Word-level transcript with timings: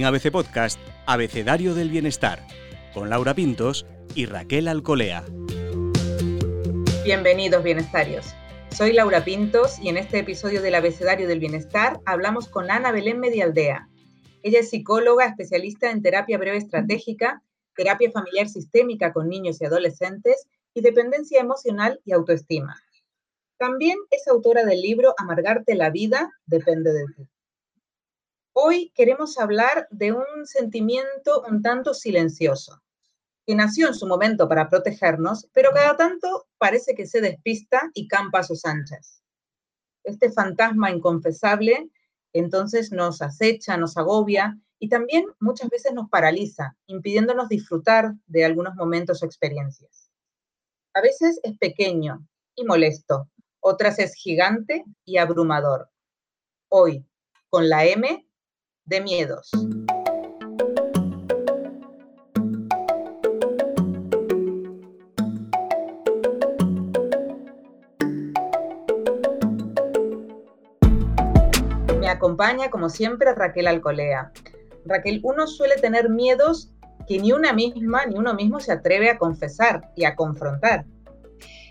En 0.00 0.06
ABC 0.06 0.30
Podcast, 0.30 0.80
Abecedario 1.04 1.74
del 1.74 1.90
Bienestar, 1.90 2.46
con 2.94 3.10
Laura 3.10 3.34
Pintos 3.34 3.84
y 4.14 4.24
Raquel 4.24 4.66
Alcolea. 4.66 5.26
Bienvenidos, 7.04 7.62
bienestarios. 7.62 8.28
Soy 8.70 8.94
Laura 8.94 9.22
Pintos 9.26 9.78
y 9.78 9.90
en 9.90 9.98
este 9.98 10.20
episodio 10.20 10.62
del 10.62 10.74
Abecedario 10.74 11.28
del 11.28 11.38
Bienestar 11.38 12.00
hablamos 12.06 12.48
con 12.48 12.70
Ana 12.70 12.92
Belén 12.92 13.20
Medialdea. 13.20 13.90
Ella 14.42 14.60
es 14.60 14.70
psicóloga 14.70 15.26
especialista 15.26 15.90
en 15.90 16.00
terapia 16.00 16.38
breve 16.38 16.56
estratégica, 16.56 17.42
terapia 17.76 18.10
familiar 18.10 18.48
sistémica 18.48 19.12
con 19.12 19.28
niños 19.28 19.60
y 19.60 19.66
adolescentes 19.66 20.46
y 20.72 20.80
dependencia 20.80 21.42
emocional 21.42 22.00
y 22.06 22.12
autoestima. 22.12 22.74
También 23.58 23.98
es 24.10 24.26
autora 24.28 24.64
del 24.64 24.80
libro 24.80 25.12
Amargarte 25.18 25.74
la 25.74 25.90
vida 25.90 26.30
depende 26.46 26.90
de 26.90 27.04
ti. 27.14 27.28
Hoy 28.52 28.92
queremos 28.94 29.38
hablar 29.38 29.86
de 29.90 30.12
un 30.12 30.44
sentimiento 30.44 31.44
un 31.48 31.62
tanto 31.62 31.94
silencioso, 31.94 32.82
que 33.46 33.54
nació 33.54 33.86
en 33.86 33.94
su 33.94 34.06
momento 34.06 34.48
para 34.48 34.68
protegernos, 34.68 35.48
pero 35.52 35.70
cada 35.72 35.96
tanto 35.96 36.48
parece 36.58 36.94
que 36.94 37.06
se 37.06 37.20
despista 37.20 37.90
y 37.94 38.08
campa 38.08 38.40
a 38.40 38.44
sus 38.44 38.64
anchas. 38.64 39.22
Este 40.02 40.32
fantasma 40.32 40.90
inconfesable 40.90 41.90
entonces 42.32 42.92
nos 42.92 43.22
acecha, 43.22 43.76
nos 43.76 43.96
agobia 43.96 44.58
y 44.78 44.88
también 44.88 45.26
muchas 45.40 45.68
veces 45.68 45.92
nos 45.92 46.08
paraliza, 46.08 46.76
impidiéndonos 46.86 47.48
disfrutar 47.48 48.14
de 48.26 48.44
algunos 48.44 48.74
momentos 48.76 49.22
o 49.22 49.26
experiencias. 49.26 50.10
A 50.94 51.00
veces 51.00 51.38
es 51.42 51.56
pequeño 51.58 52.26
y 52.54 52.64
molesto, 52.64 53.28
otras 53.60 53.98
es 53.98 54.14
gigante 54.14 54.84
y 55.04 55.18
abrumador. 55.18 55.90
Hoy, 56.68 57.04
con 57.48 57.68
la 57.68 57.84
M 57.84 58.26
de 58.90 59.00
miedos. 59.00 59.48
Me 72.00 72.08
acompaña, 72.08 72.68
como 72.70 72.88
siempre, 72.88 73.32
Raquel 73.32 73.68
Alcolea. 73.68 74.32
Raquel, 74.84 75.20
uno 75.22 75.46
suele 75.46 75.76
tener 75.76 76.10
miedos 76.10 76.72
que 77.06 77.20
ni 77.20 77.30
una 77.32 77.52
misma, 77.52 78.06
ni 78.06 78.16
uno 78.16 78.34
mismo 78.34 78.58
se 78.58 78.72
atreve 78.72 79.08
a 79.08 79.18
confesar 79.18 79.92
y 79.94 80.04
a 80.04 80.16
confrontar. 80.16 80.84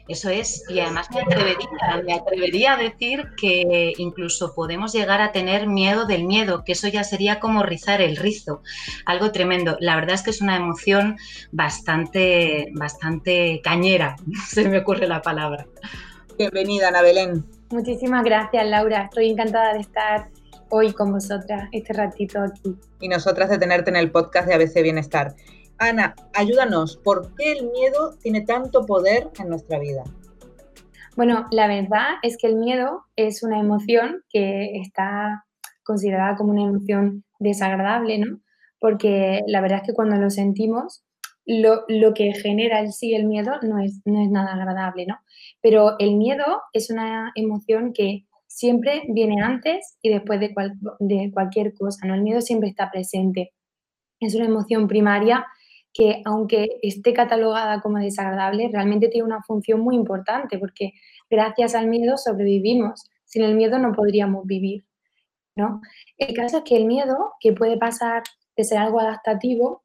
Eso 0.10 0.32
es, 0.32 0.64
y 0.68 0.80
además 0.80 1.08
me 1.14 1.22
atrevería, 1.22 1.70
me 2.04 2.14
atrevería 2.16 2.74
a 2.74 2.78
decir 2.78 3.28
que 3.40 3.94
incluso 4.00 4.56
podemos 4.56 4.92
llegar 4.92 5.22
a 5.22 5.32
tener 5.32 5.68
miedo 5.68 6.08
del 6.08 6.24
miedo, 6.24 6.64
que 6.66 6.72
eso 6.72 6.88
ya 6.88 7.04
sería 7.04 7.40
como 7.40 7.62
rizar 7.62 8.02
el 8.02 8.18
rizo, 8.18 8.64
algo 9.06 9.32
tremendo. 9.32 9.78
La 9.80 9.96
verdad 9.96 10.16
es 10.16 10.24
que 10.24 10.32
es 10.32 10.42
una 10.42 10.58
emoción 10.58 11.16
bastante, 11.52 12.72
bastante 12.74 13.62
cañera, 13.64 14.16
se 14.48 14.68
me 14.68 14.80
ocurre 14.80 15.08
la 15.08 15.22
palabra. 15.22 15.68
Bienvenida, 16.40 16.88
Ana 16.88 17.04
Belén. 17.04 17.46
Muchísimas 17.70 18.24
gracias, 18.24 18.68
Laura. 18.68 19.04
Estoy 19.04 19.30
encantada 19.30 19.74
de 19.76 19.82
estar 19.82 20.30
hoy 20.70 20.92
con 20.92 21.12
vosotras, 21.12 21.70
este 21.72 21.94
ratito 21.94 22.42
aquí. 22.42 22.76
Y 23.00 23.10
nosotras 23.10 23.52
de 23.52 23.60
tenerte 23.60 23.92
en 23.92 23.96
el 23.96 24.10
podcast 24.10 24.48
de 24.48 24.56
ABC 24.56 24.82
Bienestar. 24.82 25.36
Ana, 25.80 26.14
ayúdanos, 26.34 26.98
¿por 26.98 27.34
qué 27.36 27.54
el 27.54 27.70
miedo 27.72 28.18
tiene 28.22 28.42
tanto 28.42 28.86
poder 28.86 29.30
en 29.40 29.48
nuestra 29.48 29.80
vida? 29.80 30.04
Bueno, 31.16 31.48
la 31.52 31.68
verdad 31.68 32.16
es 32.22 32.38
que 32.38 32.48
el 32.48 32.58
miedo 32.58 33.06
es 33.16 33.44
una 33.44 33.60
emoción 33.60 34.24
que 34.30 34.78
está 34.82 35.46
considerada 35.84 36.36
como 36.36 36.52
una 36.52 36.64
emoción 36.64 37.24
desagradable, 37.40 38.18
¿no? 38.18 38.42
Porque 38.80 39.42
la 39.48 39.62
verdad 39.62 39.80
es 39.82 39.88
que 39.88 39.94
cuando 39.94 40.18
lo 40.18 40.30
sentimos, 40.30 41.04
lo, 41.46 41.86
que 42.14 42.34
genera 42.34 42.82
en 42.82 42.92
sí 42.92 43.16
el 43.16 43.26
miedo 43.26 43.54
no 43.62 43.80
es, 43.80 44.02
no 44.04 44.22
es 44.22 44.30
nada 44.30 44.54
agradable, 44.54 45.06
¿no? 45.06 45.18
Pero 45.62 45.98
el 46.00 46.18
miedo 46.18 46.62
es 46.74 46.90
una 46.90 47.32
emoción 47.36 47.94
que 47.94 48.26
siempre 48.48 49.04
viene 49.08 49.42
antes 49.42 49.98
y 50.02 50.10
después 50.10 50.42
de, 50.42 50.54
de 51.00 51.32
cualquier 51.34 51.74
cosa, 51.74 52.06
¿no? 52.06 52.16
El 52.16 52.22
miedo 52.22 52.42
siempre 52.42 52.68
está 52.70 52.92
presente. 52.92 53.54
Es 54.20 54.36
una 54.36 54.46
emoción 54.46 54.88
primaria 54.90 55.46
que 56.00 56.22
aunque 56.24 56.80
esté 56.82 57.12
catalogada 57.12 57.82
como 57.82 57.98
desagradable, 57.98 58.70
realmente 58.72 59.10
tiene 59.10 59.28
una 59.28 59.44
función 59.44 59.82
muy 59.82 59.98
importante 59.98 60.58
porque 60.58 60.94
gracias 61.30 61.76
al 61.76 61.88
miedo 61.88 62.16
sobrevivimos. 62.18 63.10
Sin 63.26 63.44
el 63.44 63.54
miedo 63.54 63.78
no 63.80 63.92
podríamos 63.92 64.46
vivir, 64.46 64.86
¿no? 65.58 65.82
El 66.18 66.34
caso 66.34 66.60
es 66.60 66.64
que 66.64 66.78
el 66.78 66.86
miedo, 66.86 67.34
que 67.42 67.52
puede 67.52 67.78
pasar 67.78 68.24
de 68.56 68.64
ser 68.64 68.78
algo 68.78 69.02
adaptativo, 69.02 69.84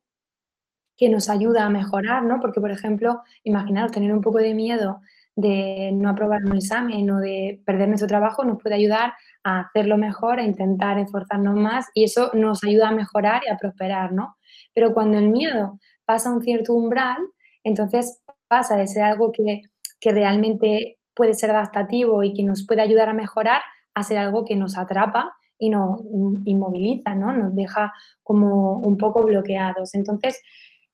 que 0.97 1.09
nos 1.09 1.29
ayuda 1.29 1.65
a 1.65 1.71
mejorar, 1.71 2.23
¿no? 2.23 2.39
Porque, 2.41 2.61
por 2.61 2.71
ejemplo, 2.71 3.21
imaginaros 3.43 3.91
tener 3.91 4.13
un 4.13 4.21
poco 4.21 4.39
de 4.39 4.55
miedo 4.55 5.01
de 5.35 5.91
no 5.93 6.11
aprobar 6.11 6.45
un 6.45 6.57
examen 6.57 7.11
o 7.11 7.19
de 7.19 7.61
perder 7.67 7.89
nuestro 7.89 8.07
trabajo 8.07 8.45
nos 8.45 8.63
puede 8.63 8.77
ayudar 8.77 9.15
a 9.43 9.63
hacerlo 9.63 9.99
mejor, 9.99 10.39
a 10.39 10.45
intentar 10.45 10.97
esforzarnos 11.01 11.57
más 11.57 11.87
y 11.93 12.05
eso 12.05 12.31
nos 12.35 12.63
ayuda 12.63 12.91
a 12.91 12.95
mejorar 12.95 13.43
y 13.45 13.51
a 13.51 13.57
prosperar, 13.57 14.13
¿no? 14.13 14.37
Pero 14.73 14.95
cuando 14.95 15.19
el 15.19 15.31
miedo 15.31 15.81
pasa 16.05 16.33
un 16.33 16.43
cierto 16.43 16.75
umbral, 16.75 17.19
entonces 17.63 18.23
pasa 18.49 18.77
de 18.77 18.87
ser 18.87 19.03
algo 19.03 19.33
que, 19.33 19.63
realmente 20.07 20.99
puede 21.15 21.33
ser 21.33 21.51
adaptativo 21.51 22.23
y 22.23 22.35
que 22.35 22.43
nos 22.43 22.67
puede 22.67 22.83
ayudar 22.83 23.09
a 23.09 23.15
mejorar 23.15 23.63
a 23.95 24.03
ser 24.03 24.19
algo 24.19 24.45
que 24.45 24.55
nos 24.55 24.77
atrapa 24.77 25.35
y 25.59 25.71
nos 25.71 26.03
inmoviliza, 26.45 27.15
¿no? 27.15 27.33
Nos 27.33 27.55
deja 27.55 27.91
como 28.23 28.81
un 28.81 28.99
poco 28.99 29.23
bloqueados. 29.23 29.95
Entonces, 29.95 30.43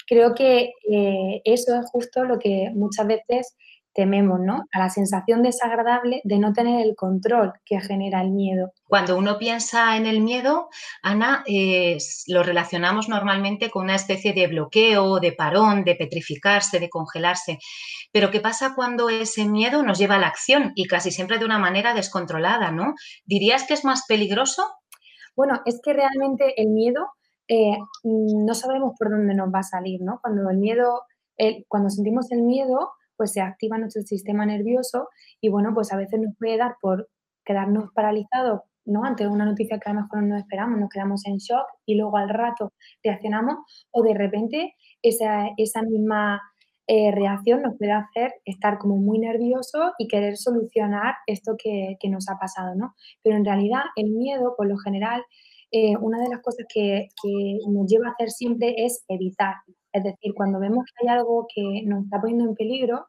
creo 0.06 0.32
que 0.32 0.74
eh, 0.88 1.42
eso 1.44 1.74
es 1.74 1.90
justo 1.90 2.24
lo 2.24 2.38
que 2.38 2.70
muchas 2.72 3.08
veces 3.08 3.56
tememos, 4.00 4.40
¿no? 4.40 4.64
A 4.72 4.78
la 4.78 4.88
sensación 4.88 5.42
desagradable 5.42 6.22
de 6.24 6.38
no 6.38 6.54
tener 6.54 6.80
el 6.80 6.96
control 6.96 7.52
que 7.66 7.78
genera 7.82 8.22
el 8.22 8.30
miedo. 8.30 8.72
Cuando 8.84 9.18
uno 9.18 9.36
piensa 9.36 9.94
en 9.98 10.06
el 10.06 10.22
miedo, 10.22 10.70
Ana, 11.02 11.44
eh, 11.46 11.98
lo 12.28 12.42
relacionamos 12.42 13.10
normalmente 13.10 13.68
con 13.70 13.84
una 13.84 13.96
especie 13.96 14.32
de 14.32 14.46
bloqueo, 14.46 15.20
de 15.20 15.32
parón, 15.32 15.84
de 15.84 15.96
petrificarse, 15.96 16.80
de 16.80 16.88
congelarse. 16.88 17.58
Pero 18.10 18.30
¿qué 18.30 18.40
pasa 18.40 18.74
cuando 18.74 19.10
ese 19.10 19.44
miedo 19.44 19.82
nos 19.82 19.98
lleva 19.98 20.14
a 20.14 20.18
la 20.18 20.28
acción 20.28 20.72
y 20.74 20.86
casi 20.86 21.10
siempre 21.10 21.38
de 21.38 21.44
una 21.44 21.58
manera 21.58 21.92
descontrolada, 21.92 22.70
¿no? 22.70 22.94
¿Dirías 23.26 23.64
que 23.64 23.74
es 23.74 23.84
más 23.84 24.06
peligroso? 24.08 24.64
Bueno, 25.36 25.60
es 25.66 25.78
que 25.84 25.92
realmente 25.92 26.54
el 26.56 26.68
miedo 26.68 27.06
eh, 27.48 27.76
no 28.04 28.54
sabemos 28.54 28.94
por 28.98 29.10
dónde 29.10 29.34
nos 29.34 29.52
va 29.52 29.58
a 29.58 29.74
salir, 29.74 30.00
¿no? 30.00 30.20
Cuando 30.22 30.48
el 30.48 30.56
miedo, 30.56 31.02
cuando 31.68 31.90
sentimos 31.90 32.32
el 32.32 32.42
miedo, 32.42 32.92
pues 33.20 33.34
se 33.34 33.42
activa 33.42 33.76
nuestro 33.76 34.00
sistema 34.00 34.46
nervioso 34.46 35.10
y 35.42 35.50
bueno, 35.50 35.74
pues 35.74 35.92
a 35.92 35.98
veces 35.98 36.18
nos 36.18 36.34
puede 36.38 36.56
dar 36.56 36.76
por 36.80 37.10
quedarnos 37.44 37.92
paralizados, 37.92 38.62
¿no? 38.86 39.04
Ante 39.04 39.26
una 39.26 39.44
noticia 39.44 39.78
que 39.78 39.90
a 39.90 39.92
lo 39.92 40.00
mejor 40.00 40.22
no 40.22 40.38
esperamos, 40.38 40.80
nos 40.80 40.88
quedamos 40.88 41.26
en 41.26 41.36
shock 41.36 41.66
y 41.84 41.96
luego 41.96 42.16
al 42.16 42.30
rato 42.30 42.72
reaccionamos 43.04 43.58
o 43.90 44.02
de 44.02 44.14
repente 44.14 44.74
esa, 45.02 45.50
esa 45.58 45.82
misma 45.82 46.40
eh, 46.86 47.10
reacción 47.10 47.60
nos 47.60 47.76
puede 47.76 47.92
hacer 47.92 48.32
estar 48.46 48.78
como 48.78 48.96
muy 48.96 49.18
nervioso 49.18 49.92
y 49.98 50.08
querer 50.08 50.38
solucionar 50.38 51.16
esto 51.26 51.56
que, 51.62 51.98
nos 52.08 52.26
ha 52.30 52.38
pasado, 52.38 52.74
¿no? 52.74 52.94
Pero 53.22 53.36
en 53.36 53.44
realidad 53.44 53.82
el 53.96 54.12
miedo, 54.12 54.54
por 54.56 54.66
lo 54.66 54.78
general, 54.78 55.22
eh, 55.72 55.94
una 55.98 56.22
de 56.22 56.30
las 56.30 56.40
cosas 56.40 56.64
que, 56.72 57.08
que, 57.22 57.58
nos 57.68 57.86
lleva 57.86 58.08
a 58.08 58.12
hacer 58.12 58.30
siempre 58.30 58.76
es 58.78 59.04
evitar, 59.08 59.56
es 59.92 60.04
decir, 60.04 60.32
cuando 60.34 60.60
vemos 60.60 60.84
que 60.86 61.06
hay 61.06 61.16
algo 61.16 61.46
que 61.54 61.82
nos 61.86 62.04
está 62.04 62.20
poniendo 62.20 62.44
en 62.44 62.54
peligro, 62.54 63.06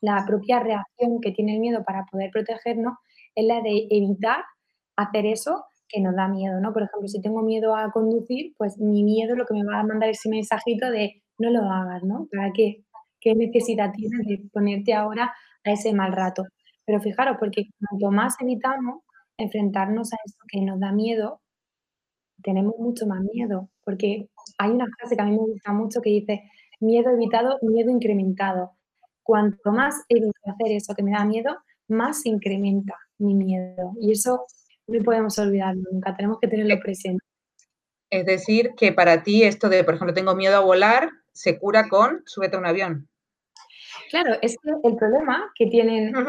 la 0.00 0.24
propia 0.26 0.60
reacción 0.60 1.20
que 1.20 1.32
tiene 1.32 1.54
el 1.54 1.60
miedo 1.60 1.84
para 1.84 2.04
poder 2.10 2.30
protegernos 2.30 2.94
es 3.34 3.46
la 3.46 3.60
de 3.62 3.86
evitar 3.90 4.44
hacer 4.96 5.26
eso 5.26 5.64
que 5.88 6.00
nos 6.00 6.14
da 6.14 6.28
miedo, 6.28 6.60
¿no? 6.60 6.72
Por 6.72 6.82
ejemplo, 6.82 7.08
si 7.08 7.20
tengo 7.20 7.42
miedo 7.42 7.76
a 7.76 7.90
conducir, 7.90 8.52
pues 8.58 8.78
mi 8.78 9.04
miedo 9.04 9.36
lo 9.36 9.46
que 9.46 9.54
me 9.54 9.64
va 9.64 9.80
a 9.80 9.84
mandar 9.84 10.10
ese 10.10 10.28
mensajito 10.28 10.90
de 10.90 11.22
no 11.38 11.50
lo 11.50 11.70
hagas, 11.70 12.02
¿no? 12.04 12.26
¿Para 12.32 12.52
qué? 12.52 12.84
¿Qué 13.20 13.34
necesidad 13.34 13.92
tienes 13.92 14.26
de 14.26 14.48
ponerte 14.52 14.94
ahora 14.94 15.32
a 15.64 15.70
ese 15.72 15.92
mal 15.94 16.12
rato? 16.12 16.44
Pero 16.84 17.00
fijaros, 17.00 17.36
porque 17.40 17.64
cuanto 17.88 18.10
más 18.10 18.36
evitamos 18.40 19.02
enfrentarnos 19.38 20.12
a 20.12 20.16
eso 20.24 20.36
que 20.48 20.60
nos 20.60 20.78
da 20.80 20.92
miedo, 20.92 21.40
tenemos 22.44 22.74
mucho 22.78 23.06
más 23.06 23.20
miedo, 23.22 23.70
porque 23.84 24.28
hay 24.58 24.70
una 24.70 24.86
frase 24.96 25.16
que 25.16 25.22
a 25.22 25.24
mí 25.24 25.32
me 25.32 25.38
gusta 25.38 25.72
mucho 25.72 26.00
que 26.00 26.10
dice, 26.10 26.42
miedo 26.78 27.10
evitado, 27.10 27.58
miedo 27.62 27.90
incrementado. 27.90 28.72
Cuanto 29.22 29.72
más 29.72 30.04
evito 30.08 30.38
hacer 30.44 30.72
eso 30.72 30.94
que 30.94 31.02
me 31.02 31.12
da 31.12 31.24
miedo, 31.24 31.56
más 31.88 32.22
se 32.22 32.28
incrementa 32.28 32.94
mi 33.18 33.34
miedo. 33.34 33.92
Y 34.00 34.12
eso 34.12 34.44
no 34.86 35.02
podemos 35.02 35.38
olvidar 35.38 35.74
nunca, 35.76 36.14
tenemos 36.14 36.38
que 36.40 36.48
tenerlo 36.48 36.78
presente. 36.80 37.24
Es 38.10 38.26
decir, 38.26 38.72
que 38.76 38.92
para 38.92 39.22
ti 39.22 39.42
esto 39.42 39.68
de, 39.68 39.82
por 39.82 39.94
ejemplo, 39.94 40.14
tengo 40.14 40.36
miedo 40.36 40.56
a 40.56 40.60
volar, 40.60 41.10
se 41.32 41.58
cura 41.58 41.88
con 41.88 42.22
súbete 42.26 42.56
a 42.56 42.58
un 42.60 42.66
avión. 42.66 43.08
Claro, 44.10 44.36
es 44.42 44.56
que 44.62 44.70
el 44.84 44.96
problema 44.96 45.50
que 45.56 45.66
tienen 45.66 46.14
uh 46.14 46.20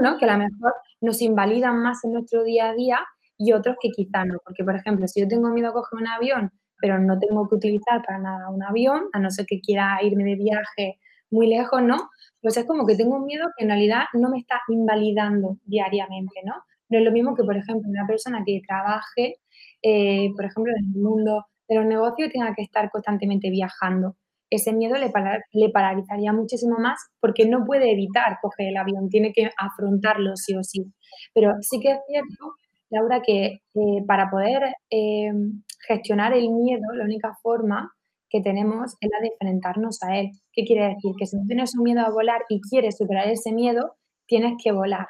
¿no? 0.00 0.16
que 0.16 0.24
a 0.24 0.32
lo 0.32 0.38
mejor 0.38 0.74
nos 1.02 1.20
invalidan 1.20 1.82
más 1.82 2.02
en 2.04 2.12
nuestro 2.12 2.42
día 2.42 2.70
a 2.70 2.74
día, 2.74 3.00
y 3.38 3.52
otros 3.52 3.76
que 3.80 3.90
quizá 3.90 4.24
no. 4.24 4.38
Porque, 4.44 4.64
por 4.64 4.76
ejemplo, 4.76 5.06
si 5.08 5.20
yo 5.20 5.28
tengo 5.28 5.48
miedo 5.50 5.68
a 5.70 5.72
coger 5.72 6.00
un 6.00 6.08
avión, 6.08 6.50
pero 6.80 6.98
no 6.98 7.18
tengo 7.18 7.48
que 7.48 7.56
utilizar 7.56 8.02
para 8.04 8.18
nada 8.18 8.50
un 8.50 8.62
avión, 8.62 9.04
a 9.12 9.18
no 9.18 9.30
ser 9.30 9.46
que 9.46 9.60
quiera 9.60 9.98
irme 10.02 10.24
de 10.24 10.36
viaje 10.36 10.98
muy 11.30 11.48
lejos, 11.48 11.82
¿no? 11.82 12.08
Pues 12.40 12.56
es 12.56 12.66
como 12.66 12.86
que 12.86 12.96
tengo 12.96 13.16
un 13.16 13.24
miedo 13.26 13.46
que 13.56 13.64
en 13.64 13.70
realidad 13.70 14.04
no 14.14 14.30
me 14.30 14.38
está 14.38 14.60
invalidando 14.68 15.58
diariamente, 15.64 16.40
¿no? 16.44 16.54
No 16.88 16.98
es 16.98 17.04
lo 17.04 17.12
mismo 17.12 17.34
que, 17.34 17.44
por 17.44 17.56
ejemplo, 17.56 17.88
una 17.88 18.06
persona 18.06 18.42
que 18.46 18.60
trabaje, 18.66 19.36
eh, 19.82 20.30
por 20.34 20.44
ejemplo, 20.46 20.72
en 20.76 20.84
el 20.94 21.02
mundo 21.02 21.44
de 21.68 21.76
los 21.76 21.84
negocios 21.86 22.30
tenga 22.32 22.54
que 22.54 22.62
estar 22.62 22.90
constantemente 22.90 23.50
viajando. 23.50 24.16
Ese 24.50 24.72
miedo 24.72 24.96
le, 24.96 25.12
le 25.52 25.68
paralizaría 25.70 26.32
muchísimo 26.32 26.78
más 26.78 26.98
porque 27.20 27.46
no 27.46 27.64
puede 27.66 27.92
evitar 27.92 28.38
coger 28.40 28.68
el 28.68 28.76
avión, 28.78 29.10
tiene 29.10 29.32
que 29.32 29.50
afrontarlo 29.58 30.36
sí 30.36 30.56
o 30.56 30.62
sí. 30.62 30.86
Pero 31.34 31.54
sí 31.60 31.80
que 31.80 31.92
es 31.92 31.98
cierto, 32.08 32.54
Laura, 32.90 33.20
que 33.22 33.60
eh, 33.74 34.04
para 34.06 34.30
poder 34.30 34.62
eh, 34.90 35.32
gestionar 35.86 36.32
el 36.32 36.50
miedo, 36.50 36.92
la 36.94 37.04
única 37.04 37.34
forma 37.42 37.92
que 38.30 38.40
tenemos 38.40 38.94
es 39.00 39.10
la 39.10 39.20
de 39.20 39.28
enfrentarnos 39.28 40.02
a 40.02 40.18
él. 40.18 40.30
¿Qué 40.52 40.64
quiere 40.64 40.88
decir? 40.88 41.12
Que 41.18 41.26
si 41.26 41.36
no 41.36 41.44
tienes 41.46 41.74
un 41.76 41.84
miedo 41.84 42.00
a 42.00 42.10
volar 42.10 42.42
y 42.48 42.60
quieres 42.60 42.96
superar 42.98 43.28
ese 43.28 43.52
miedo, 43.52 43.96
tienes 44.26 44.54
que 44.62 44.72
volar. 44.72 45.06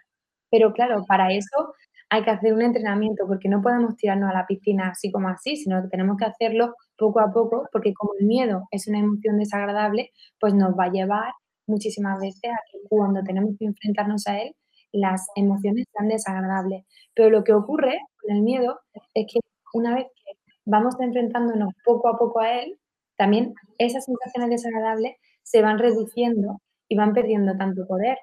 Pero 0.51 0.73
claro, 0.73 1.05
para 1.07 1.33
eso 1.33 1.75
hay 2.11 2.23
que 2.25 2.31
hacer 2.31 2.55
un 2.55 2.63
entrenamiento 2.63 3.27
porque 3.27 3.49
no 3.49 3.61
podemos 3.63 3.97
tirarnos 3.97 4.31
a 4.31 4.35
la 4.35 4.47
piscina 4.47 4.91
así 4.91 5.11
como 5.13 5.29
así, 5.29 5.57
sino 5.57 5.83
que 5.83 5.89
tenemos 5.89 6.17
que 6.17 6.25
hacerlo 6.25 6.75
poco 6.97 7.21
a 7.21 7.31
poco 7.33 7.69
porque 7.73 7.93
como 7.95 8.13
el 8.19 8.27
miedo 8.27 8.65
es 8.71 8.89
una 8.89 9.01
emoción 9.01 9.39
desagradable, 9.39 10.11
pues 10.41 10.55
nos 10.55 10.73
va 10.79 10.85
a 10.85 10.91
llevar 10.91 11.33
muchísimas 11.67 12.19
veces 12.21 12.51
a 12.51 12.61
que 12.71 12.79
cuando 12.89 13.23
tenemos 13.23 13.55
que 13.59 13.67
enfrentarnos 13.67 14.27
a 14.27 14.41
él, 14.41 14.55
las 14.93 15.27
emociones 15.37 15.87
sean 15.93 16.09
desagradables. 16.09 16.85
Pero 17.15 17.31
lo 17.31 17.45
que 17.45 17.53
ocurre 17.53 17.99
con 18.21 18.37
el 18.37 18.43
miedo 18.43 18.81
es 19.15 19.27
que 19.33 19.41
una 19.75 19.95
vez 19.95 20.07
que 20.15 20.33
vamos 20.65 20.95
enfrentándonos 21.01 21.73
poco 21.85 22.09
a 22.09 22.19
poco 22.19 22.41
a 22.41 22.61
él, 22.61 22.79
también 23.17 23.55
esas 23.79 24.05
sensaciones 24.05 24.51
desagradables 24.51 25.17
se 25.43 25.63
van 25.63 25.79
reduciendo 25.79 26.61
y 26.89 26.97
van 26.97 27.13
perdiendo 27.15 27.57
tanto 27.57 27.87
poder. 27.87 28.19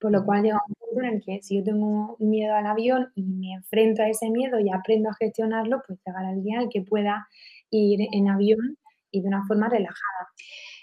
Por 0.00 0.12
lo 0.12 0.24
cual 0.24 0.42
llega 0.42 0.60
un 0.68 0.74
punto 0.74 1.00
en 1.00 1.14
el 1.14 1.22
que 1.24 1.42
si 1.42 1.56
yo 1.58 1.64
tengo 1.64 2.16
miedo 2.18 2.54
al 2.54 2.66
avión 2.66 3.10
y 3.14 3.22
me 3.22 3.52
enfrento 3.54 4.02
a 4.02 4.08
ese 4.08 4.28
miedo 4.30 4.58
y 4.60 4.70
aprendo 4.70 5.08
a 5.10 5.14
gestionarlo, 5.14 5.82
pues 5.86 5.98
llegará 6.04 6.32
el 6.32 6.42
día 6.42 6.60
en 6.60 6.68
que 6.68 6.82
pueda 6.82 7.26
ir 7.70 8.00
en 8.12 8.28
avión 8.28 8.76
y 9.10 9.22
de 9.22 9.28
una 9.28 9.44
forma 9.46 9.68
relajada. 9.68 10.28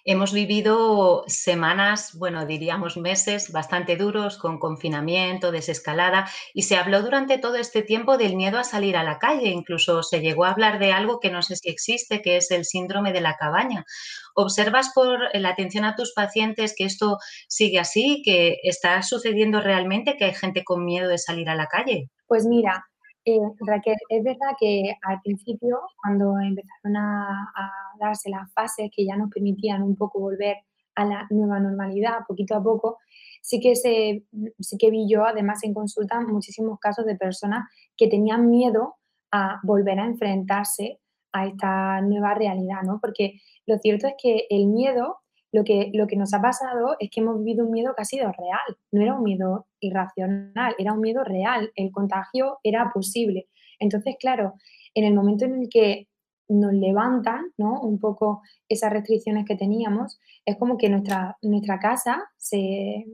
Hemos 0.04 0.34
vivido 0.34 1.24
semanas, 1.28 2.16
bueno, 2.18 2.48
diríamos 2.48 2.98
meses 2.98 3.52
bastante 3.52 3.96
duros 3.98 4.38
con 4.38 4.58
confinamiento, 4.58 5.52
desescalada 5.52 6.28
y 6.56 6.64
se 6.64 6.76
habló 6.76 7.04
durante 7.04 7.38
todo 7.38 7.56
este 7.58 7.84
tiempo 7.84 8.18
del 8.18 8.36
miedo 8.36 8.58
a 8.58 8.64
salir 8.64 8.98
a 8.98 9.04
la 9.04 9.20
calle. 9.20 9.50
Incluso 9.50 10.02
se 10.02 10.20
llegó 10.22 10.46
a 10.46 10.52
hablar 10.52 10.80
de 10.80 10.92
algo 10.92 11.20
que 11.20 11.30
no 11.30 11.44
sé 11.44 11.56
si 11.56 11.70
existe, 11.70 12.24
que 12.24 12.38
es 12.38 12.50
el 12.50 12.66
síndrome 12.66 13.14
de 13.14 13.22
la 13.22 13.36
cabaña. 13.36 13.86
¿Observas 14.34 14.92
por 14.96 15.20
la 15.38 15.50
atención 15.50 15.86
a 15.86 15.96
tus 15.96 16.14
pacientes 16.14 16.74
que 16.76 16.86
esto 16.86 17.20
sigue 17.48 17.80
así, 17.80 18.24
que 18.26 18.58
está 18.64 19.04
sucediendo 19.04 19.62
realmente, 19.62 20.18
que 20.18 20.26
hay 20.26 20.34
gente 20.34 20.64
con 20.64 20.84
miedo 20.84 21.10
de 21.10 21.20
salir 21.20 21.48
a 21.48 21.56
la 21.56 21.68
calle? 21.68 22.10
Pues 22.26 22.46
mira, 22.46 22.86
eh, 23.26 23.40
Raquel, 23.60 23.98
es 24.10 24.24
verdad 24.24 24.56
que 24.60 24.96
al 25.04 25.22
principio, 25.22 25.80
cuando 26.02 26.40
empezaron 26.40 26.98
a, 26.98 27.54
darse 28.00 28.32
las 28.32 28.52
fases 28.54 28.90
que 28.96 29.06
ya 29.06 29.16
nos 29.16 29.30
permitían 29.30 29.84
un 29.84 29.96
poco 29.96 30.20
volver 30.20 30.58
a 30.96 31.06
la 31.06 31.28
nueva 31.30 31.60
normalidad, 31.60 32.26
poquito 32.28 32.56
a 32.56 32.64
poco, 32.64 32.98
sí 33.42 33.60
que, 33.60 33.76
se, 33.76 34.24
sí 34.60 34.78
que 34.78 34.90
vi 34.90 35.08
yo, 35.08 35.24
además 35.24 35.64
en 35.64 35.74
consulta, 35.74 36.20
muchísimos 36.22 36.80
casos 36.80 37.06
de 37.06 37.16
personas 37.16 37.70
que 37.96 38.08
tenían 38.08 38.50
miedo 38.50 38.96
a 39.32 39.60
volver 39.64 40.00
a 40.00 40.06
enfrentarse 40.06 41.00
a 41.32 41.46
esta 41.46 42.02
nueva 42.02 42.34
realidad, 42.34 42.82
¿no? 42.84 43.00
Porque 43.00 43.40
lo 43.68 43.78
cierto 43.78 44.08
es 44.08 44.16
que 44.22 44.48
el 44.50 44.68
miedo 44.68 45.18
lo 45.52 45.64
que, 45.64 45.92
lo 45.94 46.08
que 46.08 46.16
nos 46.16 46.34
ha 46.34 46.42
pasado 46.42 46.96
es 47.00 47.10
que 47.10 47.20
hemos 47.20 47.38
vivido 47.40 47.66
un 47.66 47.72
miedo 47.72 47.94
que 47.96 48.02
ha 48.02 48.06
sido 48.06 48.32
real, 48.32 48.78
no 48.92 49.02
era 49.02 49.16
un 49.16 49.24
miedo 49.24 49.68
irracional, 49.80 50.76
era 50.78 50.94
un 50.94 51.02
miedo 51.02 51.24
real, 51.24 51.72
el 51.76 51.92
contagio 51.92 52.60
era 52.64 52.92
posible. 52.94 53.50
Entonces, 53.80 54.16
claro, 54.20 54.54
en 54.94 55.04
el 55.04 55.14
momento 55.14 55.46
en 55.46 55.62
el 55.62 55.70
que 55.70 56.08
nos 56.48 56.74
levantan 56.74 57.52
¿no? 57.58 57.82
un 57.82 58.00
poco 58.00 58.42
esas 58.68 58.92
restricciones 58.92 59.46
que 59.46 59.56
teníamos, 59.56 60.20
es 60.46 60.58
como 60.58 60.78
que 60.78 60.90
nuestra, 60.90 61.38
nuestra 61.42 61.80
casa 61.80 62.24
se, 62.38 63.06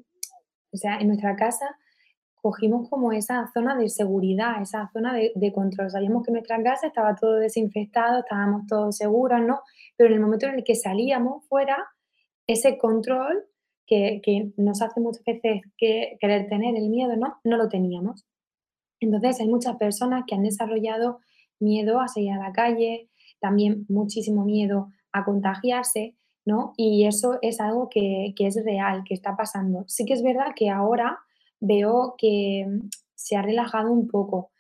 o 0.72 0.78
sea, 0.78 0.98
en 1.00 1.08
nuestra 1.08 1.36
casa 1.36 1.66
cogimos 2.36 2.90
como 2.90 3.12
esa 3.12 3.50
zona 3.54 3.76
de 3.76 3.90
seguridad, 3.90 4.62
esa 4.62 4.90
zona 4.94 5.14
de, 5.14 5.32
de, 5.36 5.52
control. 5.52 5.90
Sabíamos 5.90 6.24
que 6.24 6.32
nuestra 6.32 6.62
casa 6.64 6.88
estaba 6.88 7.16
todo 7.16 7.36
desinfectado, 7.36 8.20
estábamos 8.20 8.68
todos 8.68 8.96
seguros, 8.96 9.42
¿no? 9.42 9.62
Pero 9.98 10.10
en 10.10 10.16
el 10.16 10.22
momento 10.22 10.46
en 10.46 10.56
el 10.56 10.64
que 10.64 10.76
salíamos 10.76 11.46
fuera, 11.48 11.86
ese 12.48 12.78
control 12.78 13.46
que, 13.86 14.52
nos 14.58 14.82
hace 14.82 15.00
muchas 15.00 15.24
veces 15.24 15.62
que, 15.78 16.18
querer 16.20 16.48
tener 16.50 16.76
el 16.76 16.90
miedo, 16.90 17.16
¿no? 17.16 17.38
No 17.44 17.58
lo 17.58 17.70
teníamos. 17.70 18.26
Entonces 19.00 19.40
hay 19.40 19.48
muchas 19.48 19.78
personas 19.78 20.24
que 20.28 20.36
han 20.36 20.44
desarrollado 20.44 21.20
miedo 21.60 22.00
a 22.00 22.08
salir 22.08 22.32
a 22.32 22.38
la 22.38 22.52
calle, 22.52 23.10
también 23.40 23.86
muchísimo 23.88 24.44
miedo 24.44 24.90
a 25.12 25.24
contagiarse, 25.24 26.16
¿no? 26.46 26.74
Y 26.78 27.06
eso 27.06 27.38
es 27.42 27.60
algo 27.60 27.90
que, 27.90 28.34
que 28.36 28.48
es 28.48 28.64
real, 28.64 29.04
que 29.06 29.14
está 29.14 29.36
pasando. 29.36 29.86
Sí 29.88 30.06
que 30.06 30.14
es 30.14 30.24
verdad 30.24 30.54
que 30.56 30.70
ahora 30.70 31.20
veo 31.60 32.16
que 32.18 32.66
se 33.16 33.36
ha 33.36 33.42
relajado 33.42 33.92
un 33.92 34.08
poco, 34.08 34.52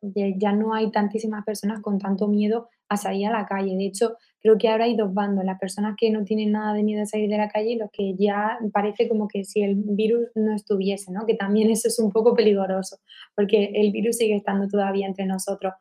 ya 0.00 0.52
no 0.52 0.74
hay 0.74 0.90
tantísimas 0.90 1.44
personas 1.44 1.80
con 1.80 1.98
tanto 1.98 2.28
miedo 2.28 2.68
a 2.88 2.96
salir 2.96 3.26
a 3.26 3.32
la 3.32 3.46
calle. 3.46 3.76
De 3.76 3.86
hecho, 3.86 4.16
creo 4.40 4.56
que 4.58 4.68
ahora 4.68 4.84
hay 4.84 4.96
dos 4.96 5.12
bandos, 5.12 5.44
las 5.44 5.58
personas 5.58 5.94
que 5.98 6.10
no 6.10 6.24
tienen 6.24 6.52
nada 6.52 6.72
de 6.72 6.82
miedo 6.82 7.02
a 7.02 7.06
salir 7.06 7.28
de 7.28 7.36
la 7.36 7.48
calle 7.48 7.72
y 7.72 7.76
los 7.76 7.90
que 7.92 8.14
ya 8.16 8.58
parece 8.72 9.08
como 9.08 9.28
que 9.28 9.44
si 9.44 9.62
el 9.62 9.74
virus 9.76 10.28
no 10.34 10.54
estuviese, 10.54 11.12
¿no? 11.12 11.26
Que 11.26 11.34
también 11.34 11.70
eso 11.70 11.88
es 11.88 11.98
un 11.98 12.10
poco 12.10 12.34
peligroso, 12.34 12.98
porque 13.34 13.70
el 13.74 13.92
virus 13.92 14.16
sigue 14.16 14.36
estando 14.36 14.68
todavía 14.68 15.06
entre 15.06 15.26
nosotros. 15.26 15.74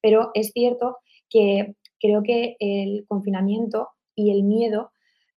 Pero 0.00 0.30
es 0.34 0.52
cierto 0.52 0.98
que 1.28 1.74
creo 2.00 2.22
que 2.22 2.56
el 2.60 3.04
confinamiento 3.08 3.88
y 4.14 4.30
el 4.30 4.44
miedo 4.44 4.90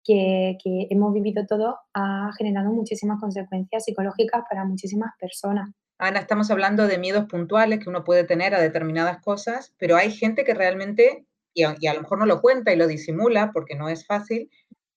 que, 0.03 0.57
que 0.63 0.87
hemos 0.89 1.13
vivido 1.13 1.45
todos 1.45 1.75
ha 1.93 2.29
generado 2.37 2.71
muchísimas 2.71 3.19
consecuencias 3.19 3.83
psicológicas 3.83 4.43
para 4.49 4.65
muchísimas 4.65 5.11
personas. 5.19 5.69
Ana, 5.99 6.19
estamos 6.19 6.51
hablando 6.51 6.85
de 6.87 6.99
miedos 6.99 7.25
puntuales 7.25 7.79
que 7.79 7.89
uno 7.89 8.03
puede 8.03 8.23
tener 8.23 8.53
a 8.53 8.61
determinadas 8.61 9.19
cosas, 9.23 9.73
pero 9.79 9.95
hay 9.95 10.11
gente 10.11 10.43
que 10.43 10.53
realmente, 10.53 11.25
y 11.55 11.63
a, 11.63 11.93
lo 11.93 12.01
mejor 12.01 12.19
no 12.19 12.27
lo 12.27 12.39
cuenta 12.39 12.71
y 12.71 12.75
lo 12.75 12.85
disimula 12.85 13.51
porque 13.51 13.75
no 13.75 13.89
es 13.89 14.05
fácil, 14.05 14.51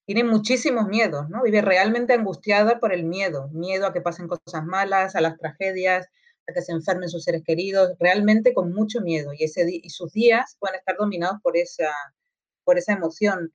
tiene 0.05 0.25
muchísimos 0.25 0.89
miedos, 0.89 1.31
¿no? 1.31 1.43
Vive 1.43 1.63
realmente 1.63 2.13
angustiada 2.13 2.81
por 2.81 2.93
el 2.93 3.05
miedo, 3.05 3.49
miedo 3.53 3.87
a 3.87 3.95
que 3.95 4.03
pasen 4.03 4.29
cosas 4.29 4.65
malas, 4.65 5.17
a 5.17 5.23
las 5.23 5.39
tragedias, 5.39 6.07
a 6.47 6.53
que 6.53 6.61
se 6.61 6.73
enfermen 6.73 7.09
sus 7.09 7.25
seres 7.25 7.45
queridos, 7.47 7.97
realmente 7.99 8.53
con 8.53 8.73
mucho 8.75 9.01
miedo. 9.01 9.33
Y, 9.33 9.45
ese, 9.45 9.65
y 9.69 9.89
sus 9.89 10.13
días 10.13 10.57
pueden 10.59 10.81
estar 10.81 10.97
dominados 10.99 11.39
por 11.43 11.57
esa, 11.57 11.93
por 12.65 12.77
esa 12.77 12.93
emoción. 12.93 13.55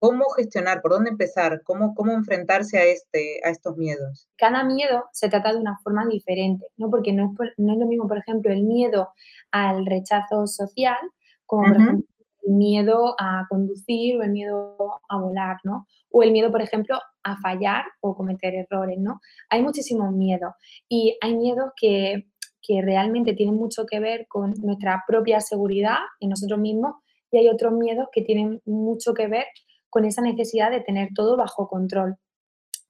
¿Cómo 0.00 0.24
gestionar? 0.36 0.80
¿Por 0.80 0.92
dónde 0.92 1.10
empezar? 1.10 1.62
¿Cómo, 1.64 1.94
cómo 1.94 2.12
enfrentarse 2.12 2.78
a, 2.78 2.84
este, 2.84 3.40
a 3.44 3.50
estos 3.50 3.76
miedos? 3.76 4.28
Cada 4.36 4.62
miedo 4.62 5.04
se 5.12 5.28
trata 5.28 5.52
de 5.52 5.58
una 5.58 5.76
forma 5.82 6.06
diferente, 6.06 6.66
¿no? 6.76 6.88
Porque 6.88 7.12
no 7.12 7.24
es, 7.32 7.52
no 7.56 7.72
es 7.72 7.78
lo 7.78 7.86
mismo, 7.86 8.06
por 8.06 8.18
ejemplo, 8.18 8.52
el 8.52 8.62
miedo 8.62 9.08
al 9.50 9.84
rechazo 9.86 10.46
social 10.46 10.98
como, 11.46 11.62
por 11.62 11.76
ejemplo, 11.76 12.06
el 12.44 12.54
miedo 12.54 13.14
a 13.18 13.46
conducir 13.48 14.18
o 14.18 14.22
el 14.22 14.30
miedo 14.30 14.76
a 15.08 15.18
volar, 15.18 15.56
¿no? 15.64 15.86
O 16.10 16.22
el 16.22 16.30
miedo, 16.30 16.52
por 16.52 16.62
ejemplo, 16.62 16.98
a 17.24 17.36
fallar 17.38 17.84
o 18.00 18.14
cometer 18.14 18.54
errores, 18.54 18.98
¿no? 18.98 19.20
Hay 19.50 19.62
muchísimos 19.62 20.12
miedos 20.12 20.52
y 20.88 21.18
hay 21.20 21.34
miedos 21.36 21.72
que, 21.76 22.28
que 22.62 22.82
realmente 22.82 23.32
tienen 23.32 23.56
mucho 23.56 23.84
que 23.84 23.98
ver 23.98 24.26
con 24.28 24.54
nuestra 24.62 25.02
propia 25.06 25.40
seguridad 25.40 25.98
en 26.20 26.30
nosotros 26.30 26.60
mismos 26.60 26.96
y 27.30 27.38
hay 27.38 27.48
otros 27.48 27.72
miedos 27.72 28.08
que 28.12 28.22
tienen 28.22 28.60
mucho 28.64 29.12
que 29.12 29.26
ver 29.26 29.46
con 29.90 30.04
esa 30.04 30.22
necesidad 30.22 30.70
de 30.70 30.80
tener 30.80 31.10
todo 31.14 31.36
bajo 31.36 31.68
control. 31.68 32.16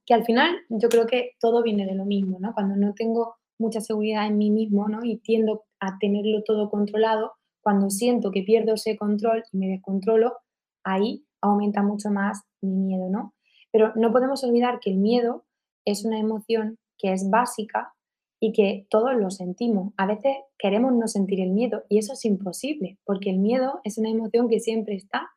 Que 0.06 0.14
al 0.14 0.24
final 0.24 0.56
yo 0.68 0.88
creo 0.88 1.06
que 1.06 1.32
todo 1.40 1.62
viene 1.62 1.86
de 1.86 1.94
lo 1.94 2.04
mismo, 2.04 2.38
¿no? 2.40 2.54
Cuando 2.54 2.76
no 2.76 2.94
tengo 2.94 3.36
mucha 3.58 3.80
seguridad 3.80 4.26
en 4.26 4.38
mí 4.38 4.50
mismo, 4.50 4.88
¿no? 4.88 5.04
Y 5.04 5.18
tiendo 5.18 5.64
a 5.80 5.98
tenerlo 5.98 6.42
todo 6.44 6.70
controlado, 6.70 7.32
cuando 7.60 7.90
siento 7.90 8.30
que 8.30 8.42
pierdo 8.42 8.74
ese 8.74 8.96
control 8.96 9.44
y 9.52 9.58
me 9.58 9.68
descontrolo, 9.68 10.38
ahí 10.84 11.26
aumenta 11.40 11.82
mucho 11.82 12.10
más 12.10 12.42
mi 12.62 12.74
miedo, 12.76 13.08
¿no? 13.10 13.34
Pero 13.70 13.92
no 13.96 14.12
podemos 14.12 14.42
olvidar 14.44 14.80
que 14.80 14.90
el 14.90 14.96
miedo 14.96 15.44
es 15.84 16.04
una 16.04 16.18
emoción 16.18 16.78
que 16.96 17.12
es 17.12 17.28
básica 17.30 17.92
y 18.40 18.52
que 18.52 18.86
todos 18.90 19.14
lo 19.16 19.30
sentimos. 19.30 19.92
A 19.96 20.06
veces 20.06 20.36
queremos 20.58 20.92
no 20.92 21.08
sentir 21.08 21.40
el 21.40 21.50
miedo 21.50 21.84
y 21.88 21.98
eso 21.98 22.12
es 22.12 22.24
imposible, 22.24 22.98
porque 23.04 23.30
el 23.30 23.38
miedo 23.38 23.80
es 23.84 23.98
una 23.98 24.10
emoción 24.10 24.48
que 24.48 24.60
siempre 24.60 24.94
está 24.94 25.28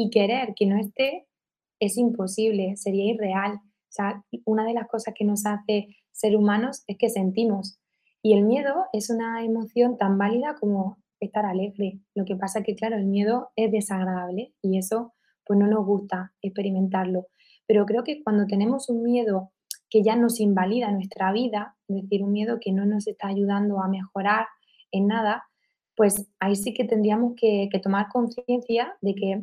y 0.00 0.08
querer 0.08 0.54
que 0.56 0.64
no 0.64 0.78
esté 0.78 1.26
es 1.78 1.98
imposible, 1.98 2.76
sería 2.76 3.12
irreal. 3.12 3.60
Una 4.46 4.64
de 4.64 4.72
las 4.72 4.88
cosas 4.88 5.12
que 5.14 5.26
nos 5.26 5.44
hace 5.44 5.88
ser 6.10 6.36
humanos 6.36 6.84
es 6.86 6.96
que 6.96 7.10
sentimos. 7.10 7.78
Y 8.22 8.32
el 8.32 8.44
miedo 8.44 8.86
es 8.94 9.10
una 9.10 9.44
emoción 9.44 9.98
tan 9.98 10.16
válida 10.16 10.56
como 10.58 10.96
estar 11.20 11.44
alegre. 11.44 12.00
Lo 12.14 12.24
que 12.24 12.34
pasa 12.34 12.62
que, 12.62 12.74
claro, 12.74 12.96
el 12.96 13.04
miedo 13.04 13.50
es 13.56 13.70
desagradable 13.70 14.54
y 14.62 14.78
eso 14.78 15.12
pues 15.44 15.58
no 15.58 15.66
nos 15.66 15.84
gusta 15.84 16.32
experimentarlo. 16.40 17.26
Pero 17.66 17.84
creo 17.84 18.02
que 18.02 18.22
cuando 18.22 18.46
tenemos 18.46 18.88
un 18.88 19.02
miedo 19.02 19.52
que 19.90 20.02
ya 20.02 20.16
nos 20.16 20.40
invalida 20.40 20.90
nuestra 20.92 21.30
vida, 21.30 21.76
es 21.88 22.02
decir, 22.02 22.22
un 22.22 22.32
miedo 22.32 22.58
que 22.58 22.72
no 22.72 22.86
nos 22.86 23.06
está 23.06 23.28
ayudando 23.28 23.82
a 23.82 23.88
mejorar 23.88 24.46
en 24.92 25.08
nada, 25.08 25.44
pues 25.94 26.26
ahí 26.38 26.56
sí 26.56 26.72
que 26.72 26.84
tendríamos 26.84 27.34
que, 27.36 27.68
tomar 27.82 28.08
conciencia 28.08 28.96
de 29.02 29.14
que 29.14 29.42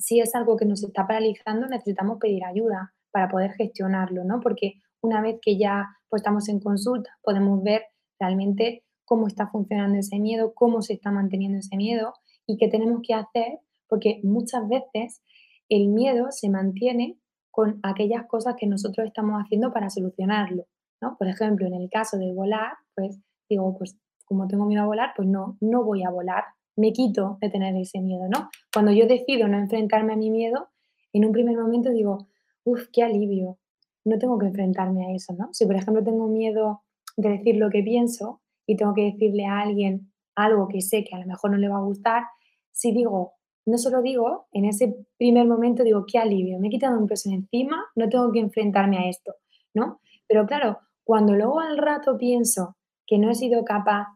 si 0.00 0.20
es 0.20 0.34
algo 0.34 0.56
que 0.56 0.64
nos 0.64 0.82
está 0.82 1.06
paralizando, 1.06 1.66
necesitamos 1.66 2.18
pedir 2.18 2.44
ayuda 2.44 2.94
para 3.12 3.28
poder 3.28 3.52
gestionarlo, 3.52 4.24
¿no? 4.24 4.40
Porque 4.40 4.74
una 5.02 5.20
vez 5.20 5.38
que 5.42 5.58
ya 5.58 5.88
pues, 6.08 6.20
estamos 6.20 6.48
en 6.48 6.60
consulta, 6.60 7.10
podemos 7.22 7.62
ver 7.62 7.82
realmente 8.18 8.84
cómo 9.04 9.26
está 9.26 9.48
funcionando 9.48 9.98
ese 9.98 10.18
miedo, 10.18 10.52
cómo 10.54 10.82
se 10.82 10.94
está 10.94 11.10
manteniendo 11.10 11.58
ese 11.58 11.76
miedo 11.76 12.14
y 12.46 12.56
qué 12.56 12.68
tenemos 12.68 13.00
que 13.06 13.14
hacer, 13.14 13.58
porque 13.88 14.20
muchas 14.22 14.68
veces 14.68 15.22
el 15.68 15.88
miedo 15.88 16.28
se 16.30 16.48
mantiene 16.48 17.18
con 17.50 17.80
aquellas 17.82 18.26
cosas 18.26 18.54
que 18.58 18.66
nosotros 18.66 19.06
estamos 19.06 19.40
haciendo 19.40 19.72
para 19.72 19.90
solucionarlo, 19.90 20.66
¿no? 21.00 21.16
Por 21.18 21.28
ejemplo, 21.28 21.66
en 21.66 21.74
el 21.74 21.90
caso 21.90 22.16
de 22.16 22.32
volar, 22.32 22.74
pues 22.94 23.20
digo, 23.48 23.76
pues 23.76 23.98
como 24.24 24.46
tengo 24.46 24.64
miedo 24.64 24.84
a 24.84 24.86
volar, 24.86 25.10
pues 25.16 25.28
no, 25.28 25.58
no 25.60 25.84
voy 25.84 26.04
a 26.04 26.10
volar, 26.10 26.44
me 26.76 26.92
quito 26.92 27.38
de 27.40 27.50
tener 27.50 27.76
ese 27.76 28.00
miedo, 28.00 28.28
¿no? 28.28 28.48
Cuando 28.72 28.92
yo 28.92 29.06
decido 29.06 29.48
no 29.48 29.58
enfrentarme 29.58 30.12
a 30.12 30.16
mi 30.16 30.30
miedo, 30.30 30.68
en 31.12 31.24
un 31.24 31.32
primer 31.32 31.56
momento 31.56 31.90
digo, 31.90 32.28
uff, 32.64 32.86
qué 32.92 33.02
alivio, 33.02 33.58
no 34.04 34.18
tengo 34.18 34.38
que 34.38 34.46
enfrentarme 34.46 35.06
a 35.06 35.14
eso, 35.14 35.34
¿no? 35.34 35.48
Si 35.52 35.66
por 35.66 35.76
ejemplo 35.76 36.02
tengo 36.02 36.28
miedo 36.28 36.82
de 37.16 37.30
decir 37.30 37.56
lo 37.56 37.70
que 37.70 37.82
pienso 37.82 38.40
y 38.66 38.76
tengo 38.76 38.94
que 38.94 39.04
decirle 39.04 39.46
a 39.46 39.60
alguien 39.60 40.12
algo 40.34 40.68
que 40.68 40.80
sé 40.80 41.04
que 41.04 41.14
a 41.14 41.18
lo 41.18 41.26
mejor 41.26 41.50
no 41.50 41.58
le 41.58 41.68
va 41.68 41.76
a 41.76 41.82
gustar, 41.82 42.24
si 42.72 42.92
digo, 42.92 43.34
no 43.66 43.78
solo 43.78 44.00
digo, 44.00 44.46
en 44.52 44.64
ese 44.64 44.96
primer 45.18 45.46
momento 45.46 45.84
digo, 45.84 46.04
qué 46.10 46.18
alivio, 46.18 46.58
me 46.58 46.68
he 46.68 46.70
quitado 46.70 46.98
un 46.98 47.06
peso 47.06 47.30
encima, 47.30 47.84
no 47.94 48.08
tengo 48.08 48.30
que 48.32 48.40
enfrentarme 48.40 48.98
a 48.98 49.08
esto, 49.08 49.34
¿no? 49.74 50.00
Pero 50.26 50.46
claro, 50.46 50.78
cuando 51.04 51.34
luego 51.34 51.60
al 51.60 51.76
rato 51.76 52.16
pienso 52.16 52.76
que 53.06 53.18
no 53.18 53.30
he 53.30 53.34
sido 53.34 53.64
capaz 53.64 54.06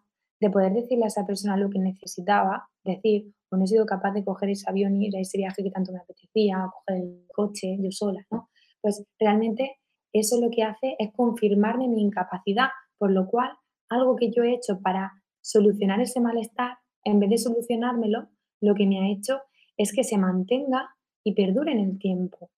de 0.45 0.51
poder 0.51 0.75
decirle 0.75 1.05
a 1.05 1.09
esa 1.09 1.25
persona 1.25 1.57
lo 1.57 1.71
que 1.71 1.79
necesitaba 1.79 2.69
decir, 2.85 3.33
o 3.51 3.57
no 3.57 3.65
he 3.65 3.67
sido 3.67 3.87
capaz 3.87 4.13
de 4.13 4.23
coger 4.23 4.51
ese 4.51 4.69
avión 4.69 4.95
y 4.95 5.07
ir 5.07 5.17
a 5.17 5.21
ese 5.21 5.39
viaje 5.39 5.63
que 5.63 5.71
tanto 5.71 5.91
me 5.91 6.01
apetecía, 6.01 6.71
coger 6.71 7.03
el 7.03 7.27
coche 7.35 7.79
yo 7.81 7.91
sola, 7.91 8.27
¿no? 8.31 8.51
Pues 8.83 9.03
realmente 9.19 9.79
eso 10.13 10.39
lo 10.39 10.51
que 10.51 10.63
hace 10.63 10.97
es 10.99 11.13
confirmarme 11.13 11.89
mi 11.89 12.03
incapacidad, 12.03 12.69
por 12.99 13.11
lo 13.11 13.27
cual 13.27 13.53
algo 13.89 14.17
que 14.17 14.31
yo 14.31 14.43
he 14.43 14.53
hecho 14.53 14.81
para 14.81 15.13
solucionar 15.41 16.03
ese 16.03 16.21
malestar, 16.21 16.77
en 17.05 17.21
vez 17.21 17.31
de 17.31 17.39
solucionármelo, 17.39 18.29
lo 18.61 18.75
que 18.75 18.87
me 18.87 19.01
ha 19.01 19.11
hecho 19.11 19.41
es 19.79 19.95
que 19.95 20.05
se 20.05 20.19
mantenga 20.19 20.91
y 21.25 21.33
perdure 21.33 21.73
en 21.73 21.81
el 21.81 21.99
tiempo. 21.99 22.51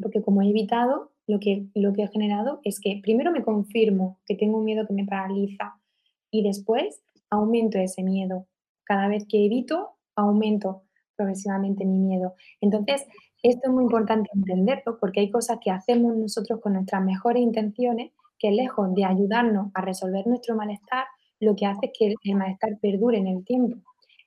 Porque 0.00 0.22
como 0.22 0.42
he 0.42 0.50
evitado, 0.50 1.10
lo 1.26 1.40
que, 1.40 1.66
lo 1.74 1.92
que 1.92 2.04
he 2.04 2.08
generado 2.08 2.60
es 2.62 2.78
que 2.80 3.00
primero 3.02 3.32
me 3.32 3.42
confirmo 3.42 4.20
que 4.24 4.36
tengo 4.36 4.58
un 4.58 4.64
miedo 4.64 4.86
que 4.86 4.94
me 4.94 5.04
paraliza 5.04 5.81
y 6.32 6.42
después 6.42 7.00
aumento 7.30 7.78
ese 7.78 8.02
miedo. 8.02 8.48
Cada 8.82 9.06
vez 9.06 9.24
que 9.28 9.46
evito, 9.46 9.90
aumento 10.16 10.82
progresivamente 11.14 11.84
mi 11.84 11.98
miedo. 11.98 12.34
Entonces, 12.60 13.06
esto 13.42 13.60
es 13.68 13.72
muy 13.72 13.84
importante 13.84 14.30
entenderlo 14.34 14.98
porque 14.98 15.20
hay 15.20 15.30
cosas 15.30 15.58
que 15.62 15.70
hacemos 15.70 16.16
nosotros 16.16 16.60
con 16.60 16.72
nuestras 16.72 17.04
mejores 17.04 17.42
intenciones 17.42 18.12
que 18.38 18.50
lejos 18.50 18.92
de 18.94 19.04
ayudarnos 19.04 19.70
a 19.74 19.82
resolver 19.82 20.26
nuestro 20.26 20.56
malestar, 20.56 21.04
lo 21.38 21.54
que 21.54 21.66
hace 21.66 21.86
es 21.86 21.92
que 21.98 22.14
el 22.24 22.36
malestar 22.36 22.78
perdure 22.80 23.18
en 23.18 23.28
el 23.28 23.44
tiempo. 23.44 23.76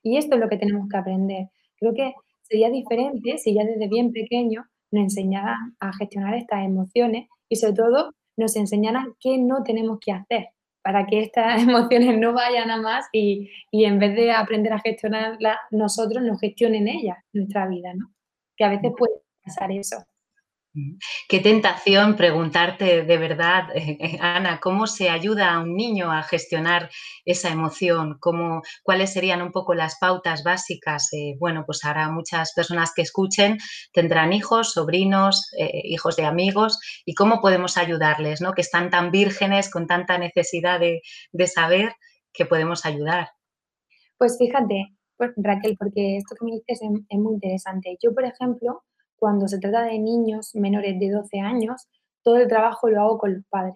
Y 0.03 0.17
esto 0.17 0.35
es 0.35 0.41
lo 0.41 0.47
que 0.47 0.57
tenemos 0.57 0.87
que 0.87 0.97
aprender. 0.97 1.49
Creo 1.77 1.93
que 1.93 2.13
sería 2.43 2.69
diferente 2.69 3.37
si 3.37 3.53
ya 3.53 3.65
desde 3.65 3.87
bien 3.87 4.11
pequeño 4.11 4.65
nos 4.91 5.03
enseñaran 5.03 5.75
a 5.79 5.91
gestionar 5.93 6.35
estas 6.35 6.63
emociones 6.63 7.27
y 7.49 7.55
sobre 7.55 7.73
todo 7.73 8.11
nos 8.37 8.55
enseñaran 8.55 9.15
qué 9.19 9.37
no 9.37 9.63
tenemos 9.63 9.99
que 9.99 10.11
hacer 10.11 10.47
para 10.85 11.07
que 11.07 11.19
estas 11.19 11.63
emociones 11.63 12.15
no 12.19 12.31
vayan 12.33 12.69
a 12.69 12.79
más 12.79 13.07
y, 13.11 13.49
y 13.71 13.85
en 13.85 13.97
vez 13.97 14.15
de 14.15 14.31
aprender 14.31 14.71
a 14.71 14.79
gestionarlas 14.79 15.57
nosotros, 15.71 16.23
nos 16.23 16.39
gestionen 16.39 16.87
ellas 16.87 17.17
nuestra 17.33 17.67
vida, 17.67 17.91
¿no? 17.95 18.11
Que 18.55 18.65
a 18.65 18.69
veces 18.69 18.91
puede 18.95 19.15
pasar 19.43 19.71
eso. 19.71 19.97
Qué 21.29 21.39
tentación 21.39 22.17
preguntarte 22.17 23.03
de 23.03 23.17
verdad, 23.17 23.69
eh, 23.75 24.17
Ana, 24.19 24.59
¿cómo 24.59 24.87
se 24.87 25.09
ayuda 25.09 25.53
a 25.53 25.59
un 25.61 25.75
niño 25.75 26.11
a 26.11 26.21
gestionar 26.23 26.89
esa 27.23 27.49
emoción? 27.49 28.17
¿Cómo, 28.19 28.61
¿Cuáles 28.83 29.13
serían 29.13 29.41
un 29.41 29.51
poco 29.51 29.73
las 29.73 29.97
pautas 29.99 30.43
básicas? 30.43 31.13
Eh, 31.13 31.35
bueno, 31.39 31.63
pues 31.65 31.85
ahora 31.85 32.11
muchas 32.11 32.51
personas 32.53 32.91
que 32.93 33.03
escuchen 33.03 33.57
tendrán 33.93 34.33
hijos, 34.33 34.73
sobrinos, 34.73 35.49
eh, 35.57 35.81
hijos 35.85 36.17
de 36.17 36.25
amigos, 36.25 36.79
¿y 37.05 37.13
cómo 37.13 37.39
podemos 37.39 37.77
ayudarles, 37.77 38.41
¿no? 38.41 38.51
que 38.51 38.61
están 38.61 38.89
tan 38.89 39.11
vírgenes, 39.11 39.69
con 39.69 39.87
tanta 39.87 40.17
necesidad 40.17 40.79
de, 40.79 41.01
saber 41.47 41.93
que 42.33 42.45
podemos 42.45 42.85
ayudar? 42.85 43.29
Pues 44.17 44.37
fíjate, 44.37 44.87
pues, 45.15 45.31
Raquel, 45.37 45.77
porque 45.77 46.17
esto 46.17 46.35
que 46.37 46.45
me 46.45 46.51
dices 46.51 46.81
es 46.81 47.17
muy 47.17 47.35
interesante. 47.35 47.97
Yo, 48.01 48.13
por 48.13 48.25
ejemplo, 48.25 48.83
cuando 49.17 49.47
se 49.47 49.59
trata 49.59 49.83
de 49.83 49.99
niños 49.99 50.55
menores 50.55 50.99
de 50.99 51.09
12 51.09 51.39
años, 51.39 51.87
todo 52.23 52.37
el 52.37 52.47
trabajo 52.47 52.89
lo 52.89 53.01
hago 53.01 53.17
con 53.17 53.33
los 53.35 53.45
padres. 53.45 53.75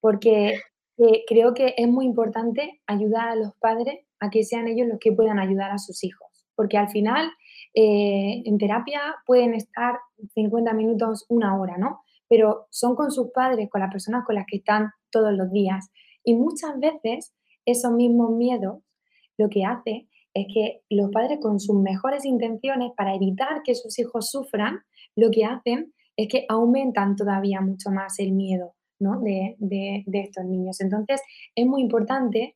Porque 0.00 0.60
eh, 0.98 1.24
creo 1.26 1.54
que 1.54 1.74
es 1.76 1.88
muy 1.88 2.04
importante 2.04 2.80
ayudar 2.86 3.28
a 3.28 3.36
los 3.36 3.54
padres 3.60 4.04
a 4.20 4.30
que 4.30 4.44
sean 4.44 4.68
ellos 4.68 4.88
los 4.88 4.98
que 4.98 5.12
puedan 5.12 5.38
ayudar 5.38 5.70
a 5.70 5.78
sus 5.78 6.02
hijos. 6.04 6.28
Porque 6.54 6.76
al 6.76 6.88
final, 6.88 7.30
eh, 7.74 8.42
en 8.44 8.58
terapia 8.58 9.00
pueden 9.26 9.54
estar 9.54 9.98
50 10.34 10.72
minutos, 10.72 11.24
una 11.28 11.58
hora, 11.58 11.78
¿no? 11.78 12.02
Pero 12.28 12.66
son 12.70 12.96
con 12.96 13.10
sus 13.10 13.30
padres, 13.30 13.70
con 13.70 13.80
las 13.80 13.92
personas 13.92 14.24
con 14.26 14.34
las 14.34 14.44
que 14.46 14.56
están 14.58 14.90
todos 15.10 15.32
los 15.32 15.50
días. 15.52 15.90
Y 16.24 16.34
muchas 16.34 16.78
veces 16.78 17.32
esos 17.64 17.92
mismos 17.92 18.32
miedos 18.32 18.82
lo 19.36 19.48
que 19.48 19.64
hace 19.64 20.08
es 20.40 20.46
que 20.52 20.82
los 20.90 21.10
padres 21.10 21.38
con 21.40 21.60
sus 21.60 21.76
mejores 21.76 22.24
intenciones 22.24 22.92
para 22.96 23.14
evitar 23.14 23.62
que 23.64 23.74
sus 23.74 23.98
hijos 23.98 24.30
sufran, 24.30 24.80
lo 25.16 25.30
que 25.30 25.44
hacen 25.44 25.92
es 26.16 26.28
que 26.28 26.46
aumentan 26.48 27.16
todavía 27.16 27.60
mucho 27.60 27.90
más 27.90 28.18
el 28.18 28.32
miedo 28.32 28.74
de, 28.98 29.56
de 30.06 30.20
estos 30.20 30.44
niños. 30.44 30.80
Entonces, 30.80 31.20
es 31.54 31.66
muy 31.66 31.82
importante 31.82 32.54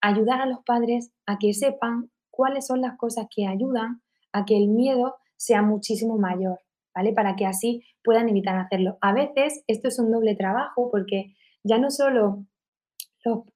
ayudar 0.00 0.40
a 0.40 0.46
los 0.46 0.60
padres 0.64 1.12
a 1.26 1.38
que 1.38 1.52
sepan 1.52 2.10
cuáles 2.30 2.66
son 2.66 2.80
las 2.80 2.96
cosas 2.96 3.26
que 3.34 3.46
ayudan 3.46 4.02
a 4.32 4.44
que 4.44 4.56
el 4.56 4.68
miedo 4.68 5.16
sea 5.36 5.62
muchísimo 5.62 6.18
mayor, 6.18 6.60
¿vale? 6.94 7.12
Para 7.12 7.36
que 7.36 7.46
así 7.46 7.82
puedan 8.04 8.28
evitar 8.28 8.56
hacerlo. 8.56 8.98
A 9.00 9.12
veces 9.12 9.64
esto 9.66 9.88
es 9.88 9.98
un 9.98 10.10
doble 10.10 10.36
trabajo 10.36 10.90
porque 10.90 11.34
ya 11.64 11.78
no 11.78 11.90
solo 11.90 12.46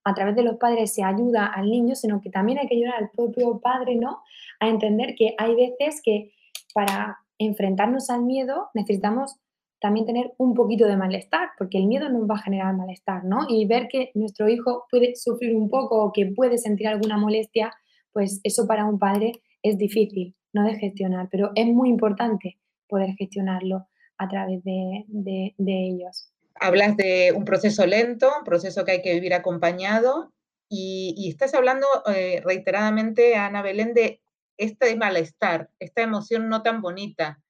a 0.04 0.14
través 0.14 0.36
de 0.36 0.42
los 0.42 0.56
padres 0.56 0.94
se 0.94 1.02
ayuda 1.02 1.46
al 1.46 1.70
niño, 1.70 1.94
sino 1.94 2.20
que 2.20 2.30
también 2.30 2.58
hay 2.58 2.66
que 2.66 2.76
ayudar 2.76 2.94
al 2.96 3.10
propio 3.10 3.60
padre, 3.60 3.96
¿no? 3.96 4.20
A 4.60 4.68
entender 4.68 5.14
que 5.14 5.34
hay 5.38 5.54
veces 5.54 6.00
que 6.02 6.32
para 6.74 7.18
enfrentarnos 7.38 8.10
al 8.10 8.22
miedo 8.22 8.68
necesitamos 8.74 9.36
también 9.80 10.06
tener 10.06 10.32
un 10.38 10.54
poquito 10.54 10.86
de 10.86 10.96
malestar, 10.96 11.50
porque 11.58 11.78
el 11.78 11.86
miedo 11.86 12.08
nos 12.08 12.28
va 12.28 12.36
a 12.36 12.42
generar 12.42 12.74
malestar, 12.74 13.24
¿no? 13.24 13.46
Y 13.48 13.66
ver 13.66 13.88
que 13.88 14.10
nuestro 14.14 14.48
hijo 14.48 14.84
puede 14.90 15.14
sufrir 15.16 15.56
un 15.56 15.68
poco 15.68 16.04
o 16.04 16.12
que 16.12 16.26
puede 16.26 16.58
sentir 16.58 16.88
alguna 16.88 17.18
molestia, 17.18 17.72
pues 18.12 18.40
eso 18.44 18.66
para 18.66 18.84
un 18.86 18.98
padre 18.98 19.32
es 19.62 19.76
difícil, 19.76 20.34
¿no? 20.52 20.64
De 20.64 20.76
gestionar, 20.76 21.28
pero 21.30 21.50
es 21.54 21.66
muy 21.66 21.88
importante 21.88 22.58
poder 22.88 23.14
gestionarlo 23.16 23.86
a 24.16 24.28
través 24.28 24.62
de, 24.64 25.04
de 25.08 25.86
ellos 25.86 26.33
hablas 26.54 26.96
de 26.96 27.32
un 27.34 27.44
proceso 27.44 27.86
lento, 27.86 28.32
un 28.38 28.44
proceso 28.44 28.84
que 28.84 28.92
hay 28.92 29.02
que 29.02 29.14
vivir 29.14 29.34
acompañado, 29.34 30.32
y, 30.68 31.28
estás 31.28 31.54
hablando 31.54 31.86
eh, 32.12 32.40
reiteradamente, 32.44 33.36
Ana 33.36 33.62
Belén, 33.62 33.94
de 33.94 34.20
este 34.56 34.96
malestar, 34.96 35.70
esta 35.78 36.02
emoción 36.02 36.48
no 36.48 36.62
tan 36.62 36.80
bonita 36.80 37.40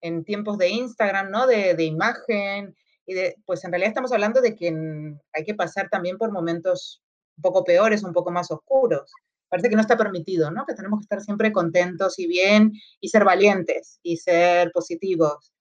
en 0.00 0.24
tiempos 0.24 0.58
de 0.58 0.68
Instagram, 0.70 1.30
¿no? 1.30 1.46
De, 1.46 1.82
imagen, 1.84 2.76
y 3.06 3.14
de, 3.14 3.36
pues 3.46 3.64
en 3.64 3.70
realidad 3.70 3.88
estamos 3.88 4.12
hablando 4.12 4.40
de 4.40 4.54
que 4.54 4.74
hay 5.32 5.44
que 5.44 5.54
pasar 5.54 5.88
también 5.88 6.18
por 6.18 6.32
momentos 6.32 7.02
un 7.36 7.42
poco 7.42 7.64
peores, 7.64 8.02
un 8.02 8.12
poco 8.12 8.30
más 8.30 8.50
oscuros. 8.50 9.10
Parece 9.48 9.68
que 9.68 9.76
no 9.76 9.82
está 9.82 9.96
permitido, 9.96 10.50
¿no? 10.50 10.66
Que 10.66 10.74
tenemos 10.74 11.00
que 11.00 11.04
estar 11.04 11.20
siempre 11.20 11.52
contentos 11.52 12.18
y 12.18 12.26
bien 12.26 12.72
y 13.00 13.08
ser 13.08 13.24
valientes 13.24 14.00
y 14.02 14.16
ser 14.16 14.70
positivos 14.72 15.52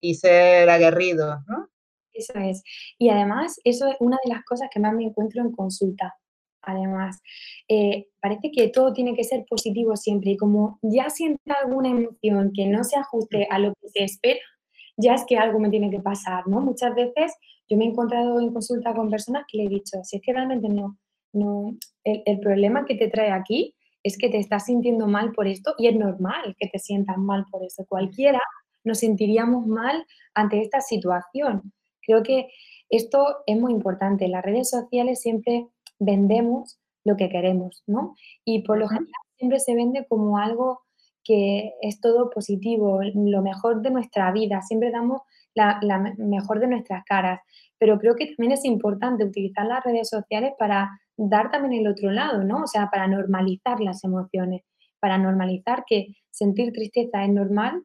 y 0.00 0.14
ser 0.14 0.70
aguerridos, 0.70 1.38
¿no? 1.46 1.71
Eso 2.12 2.34
es. 2.38 2.62
Y 2.98 3.08
además, 3.08 3.58
eso 3.64 3.88
es 3.88 3.96
una 4.00 4.18
de 4.24 4.32
las 4.32 4.44
cosas 4.44 4.68
que 4.72 4.80
más 4.80 4.94
me 4.94 5.04
encuentro 5.04 5.42
en 5.42 5.52
consulta. 5.52 6.14
Además, 6.62 7.20
eh, 7.68 8.06
parece 8.20 8.50
que 8.52 8.68
todo 8.68 8.92
tiene 8.92 9.14
que 9.14 9.24
ser 9.24 9.44
positivo 9.48 9.96
siempre 9.96 10.32
y 10.32 10.36
como 10.36 10.78
ya 10.82 11.10
sienta 11.10 11.54
alguna 11.62 11.90
emoción 11.90 12.52
que 12.54 12.66
no 12.66 12.84
se 12.84 12.96
ajuste 12.96 13.48
a 13.50 13.58
lo 13.58 13.74
que 13.74 13.88
se 13.88 14.04
espera, 14.04 14.40
ya 14.96 15.14
es 15.14 15.24
que 15.26 15.36
algo 15.36 15.58
me 15.58 15.70
tiene 15.70 15.90
que 15.90 16.00
pasar, 16.00 16.46
¿no? 16.46 16.60
Muchas 16.60 16.94
veces 16.94 17.32
yo 17.68 17.76
me 17.76 17.84
he 17.84 17.88
encontrado 17.88 18.38
en 18.40 18.52
consulta 18.52 18.94
con 18.94 19.10
personas 19.10 19.44
que 19.50 19.58
le 19.58 19.64
he 19.64 19.68
dicho, 19.68 19.98
si 20.04 20.16
es 20.16 20.22
que 20.22 20.32
realmente 20.32 20.68
no, 20.68 20.98
no, 21.32 21.76
el, 22.04 22.40
problema 22.40 22.84
que 22.84 22.94
te 22.94 23.08
trae 23.08 23.30
aquí 23.30 23.74
es 24.02 24.18
que 24.18 24.28
te 24.28 24.38
estás 24.38 24.66
sintiendo 24.66 25.06
mal 25.06 25.32
por 25.32 25.46
esto 25.46 25.74
y 25.78 25.86
es 25.86 25.96
normal 25.96 26.54
que 26.58 26.68
te 26.68 26.78
sientas 26.78 27.16
mal 27.18 27.46
por 27.50 27.64
eso. 27.64 27.84
Cualquiera 27.88 28.40
nos 28.84 28.98
sentiríamos 28.98 29.66
mal 29.66 30.04
ante 30.34 30.60
esta 30.60 30.80
situación. 30.80 31.72
Creo 32.06 32.22
que 32.22 32.48
esto 32.88 33.38
es 33.46 33.58
muy 33.58 33.72
importante. 33.72 34.26
En 34.26 34.32
las 34.32 34.44
redes 34.44 34.70
sociales 34.70 35.20
siempre 35.20 35.68
vendemos 35.98 36.78
lo 37.04 37.16
que 37.16 37.28
queremos, 37.28 37.82
¿no? 37.86 38.14
Y 38.44 38.62
por 38.62 38.78
lo 38.78 38.88
general 38.88 39.08
siempre 39.36 39.60
se 39.60 39.74
vende 39.74 40.06
como 40.08 40.38
algo 40.38 40.80
que 41.24 41.72
es 41.80 42.00
todo 42.00 42.30
positivo, 42.30 43.00
lo 43.02 43.42
mejor 43.42 43.82
de 43.82 43.90
nuestra 43.90 44.32
vida, 44.32 44.60
siempre 44.62 44.90
damos 44.90 45.22
la, 45.54 45.80
mejor 46.18 46.60
de 46.60 46.66
nuestras 46.66 47.04
caras, 47.04 47.40
pero 47.78 47.98
creo 47.98 48.14
que 48.16 48.26
también 48.26 48.52
es 48.52 48.64
importante 48.64 49.24
utilizar 49.24 49.66
las 49.66 49.84
redes 49.84 50.08
sociales 50.08 50.52
para 50.58 50.90
dar 51.16 51.50
también 51.50 51.82
el 51.82 51.92
otro 51.92 52.10
lado, 52.10 52.42
¿no? 52.44 52.62
O 52.62 52.66
sea, 52.66 52.88
para 52.90 53.06
normalizar 53.06 53.80
las 53.80 54.02
emociones, 54.04 54.62
para 55.00 55.18
normalizar 55.18 55.84
que 55.86 56.08
sentir 56.30 56.72
tristeza 56.72 57.24
es 57.24 57.30
normal, 57.30 57.84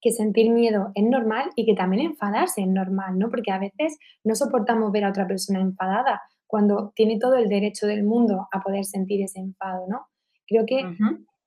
que 0.00 0.12
sentir 0.12 0.50
miedo 0.50 0.92
es 0.94 1.04
normal 1.04 1.50
y 1.56 1.66
que 1.66 1.74
también 1.74 2.06
enfadarse 2.06 2.62
es 2.62 2.68
normal, 2.68 3.18
¿no? 3.18 3.30
Porque 3.30 3.50
a 3.50 3.58
veces 3.58 3.98
no 4.24 4.34
soportamos 4.34 4.92
ver 4.92 5.04
a 5.04 5.10
otra 5.10 5.26
persona 5.26 5.60
enfadada 5.60 6.22
cuando 6.46 6.92
tiene 6.94 7.18
todo 7.18 7.34
el 7.34 7.48
derecho 7.48 7.86
del 7.86 8.04
mundo 8.04 8.48
a 8.52 8.60
poder 8.60 8.84
sentir 8.84 9.22
ese 9.22 9.40
enfado, 9.40 9.86
¿no? 9.88 10.06
Creo 10.46 10.64
que 10.64 10.80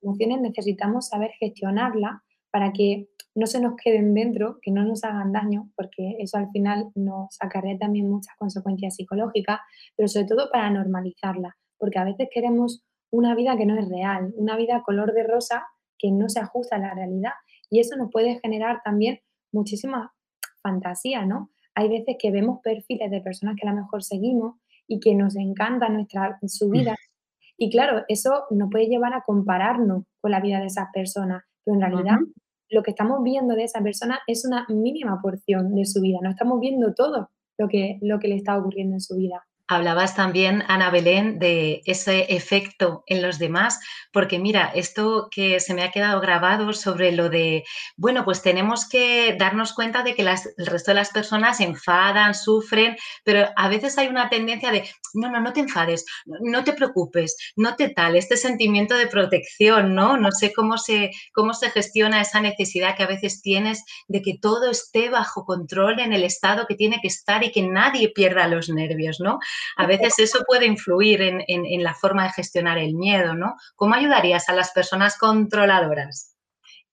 emociones 0.02 0.42
necesitamos 0.42 1.08
saber 1.08 1.32
gestionarla 1.40 2.24
para 2.52 2.72
que 2.74 3.08
no 3.34 3.48
se 3.48 3.62
nos 3.62 3.76
queden 3.82 4.14
dentro, 4.14 4.60
que 4.62 4.72
no 4.72 4.84
nos 4.84 5.04
hagan 5.04 5.32
daño, 5.32 5.70
porque 5.76 6.18
eso 6.20 6.38
al 6.38 6.52
final 6.52 6.92
nos 6.96 7.38
acarrea 7.40 7.78
también 7.78 8.10
muchas 8.10 8.36
consecuencias 8.38 8.96
psicológicas, 8.96 9.60
pero 9.96 10.08
sobre 10.08 10.28
todo 10.28 10.50
para 10.52 10.70
normalizarla, 10.70 11.56
porque 11.78 11.98
a 11.98 12.04
veces 12.04 12.28
queremos 12.32 12.84
una 13.10 13.34
vida 13.36 13.58
que 13.58 13.66
no 13.66 13.80
es 13.80 13.88
real, 13.90 14.34
una 14.36 14.58
vida 14.58 14.84
color 14.86 15.14
de 15.14 15.24
rosa 15.24 15.66
que 15.98 16.12
no 16.12 16.30
se 16.30 16.40
ajusta 16.40 16.76
a 16.76 16.80
la 16.80 16.94
realidad 16.94 17.34
y 17.72 17.80
eso 17.80 17.96
nos 17.96 18.12
puede 18.12 18.40
generar 18.42 18.82
también 18.84 19.22
muchísima 19.52 20.14
fantasía, 20.62 21.26
¿no? 21.26 21.50
Hay 21.74 21.90
veces 21.90 22.18
que 22.20 22.30
vemos 22.30 22.60
perfiles 22.62 23.10
de 23.10 23.22
personas 23.22 23.56
que 23.60 23.68
a 23.68 23.72
lo 23.72 23.82
mejor 23.82 24.04
seguimos 24.04 24.58
y 24.88 25.00
que 25.00 25.16
nos 25.16 25.36
encanta 25.36 25.90
nuestra, 25.90 26.38
su 26.46 26.70
vida 26.70 26.96
y 27.64 27.70
claro, 27.70 28.04
eso 28.08 28.46
nos 28.50 28.72
puede 28.72 28.88
llevar 28.88 29.14
a 29.14 29.22
compararnos 29.22 30.06
con 30.20 30.32
la 30.32 30.40
vida 30.42 30.60
de 30.60 30.66
esas 30.66 30.88
personas, 30.92 31.44
pero 31.64 31.76
en 31.76 31.82
realidad 31.82 32.18
lo 32.72 32.82
que 32.82 32.90
estamos 32.90 33.22
viendo 33.22 33.54
de 33.54 33.66
esa 33.66 33.82
persona 33.84 34.20
es 34.26 34.46
una 34.46 34.66
mínima 34.68 35.22
porción 35.22 35.76
de 35.76 35.86
su 35.86 36.02
vida, 36.02 36.18
no 36.24 36.32
estamos 36.32 36.60
viendo 36.60 36.96
todo 36.96 37.30
lo 37.60 37.68
que, 37.68 38.00
lo 38.02 38.18
que 38.18 38.30
le 38.30 38.38
está 38.38 38.58
ocurriendo 38.58 38.96
en 38.96 39.02
su 39.02 39.16
vida. 39.16 39.46
Hablabas 39.72 40.16
también, 40.18 40.66
Ana 40.68 40.90
Belén, 40.90 41.40
de 41.40 41.82
ese 41.86 42.26
efecto 42.36 43.06
en 43.08 43.22
los 43.22 43.40
demás, 43.40 43.80
porque 44.12 44.38
mira, 44.38 44.70
esto 44.76 45.30
que 45.32 45.62
se 45.62 45.74
me 45.74 45.84
ha 45.84 45.92
quedado 45.92 46.20
grabado 46.20 46.74
sobre 46.74 47.14
lo 47.14 47.30
de, 47.30 47.64
bueno, 47.96 48.26
pues 48.26 48.42
tenemos 48.42 48.86
que 48.90 49.34
darnos 49.40 49.72
cuenta 49.72 50.04
de 50.04 50.14
que 50.14 50.24
el 50.24 50.66
resto 50.66 50.92
de 50.92 50.96
las 50.96 51.12
personas 51.12 51.62
enfadan, 51.62 52.36
sufren, 52.36 52.98
pero 53.24 53.48
a 53.56 53.70
veces 53.70 53.98
hay 53.98 54.08
una 54.10 54.30
tendencia 54.30 54.72
de, 54.72 54.90
no, 55.14 55.32
no, 55.32 55.40
no 55.40 55.54
te 55.54 55.62
enfades, 55.62 56.06
no 56.26 56.66
te 56.66 56.74
preocupes, 56.74 57.38
no 57.56 57.78
te 57.78 57.88
tal, 57.90 58.18
este 58.18 58.36
sentimiento 58.36 58.96
de 58.96 59.08
protección, 59.08 59.96
¿no? 59.96 60.18
No 60.18 60.34
sé 60.34 60.52
cómo 60.52 60.78
se, 60.78 61.12
cómo 61.32 61.54
se 61.54 61.70
gestiona 61.70 62.20
esa 62.20 62.42
necesidad 62.42 62.98
que 62.98 63.04
a 63.04 63.08
veces 63.08 63.42
tienes 63.42 63.86
de 64.10 64.22
que 64.22 64.38
todo 64.38 64.70
esté 64.70 65.10
bajo 65.10 65.46
control 65.46 66.02
en 66.02 66.12
el 66.12 66.26
estado 66.26 66.68
que 66.68 66.76
tiene 66.76 67.00
que 67.02 67.08
estar 67.08 67.42
y 67.46 67.54
que 67.54 67.62
nadie 67.62 68.10
pierda 68.10 68.50
los 68.50 68.68
nervios, 68.68 69.22
¿no? 69.22 69.40
A 69.78 69.88
veces 69.88 70.20
eso 70.20 70.40
puede 70.48 70.66
influir 70.66 71.22
en, 71.22 71.84
la 71.84 71.94
forma 71.94 72.24
de 72.24 72.32
gestionar 72.32 72.78
el 72.78 72.96
miedo, 72.96 73.34
¿no? 73.34 73.56
¿Cómo 73.76 73.96
ayudarías 73.96 74.50
a 74.50 74.54
las 74.54 74.72
personas 74.72 75.18
controladoras? 75.18 76.36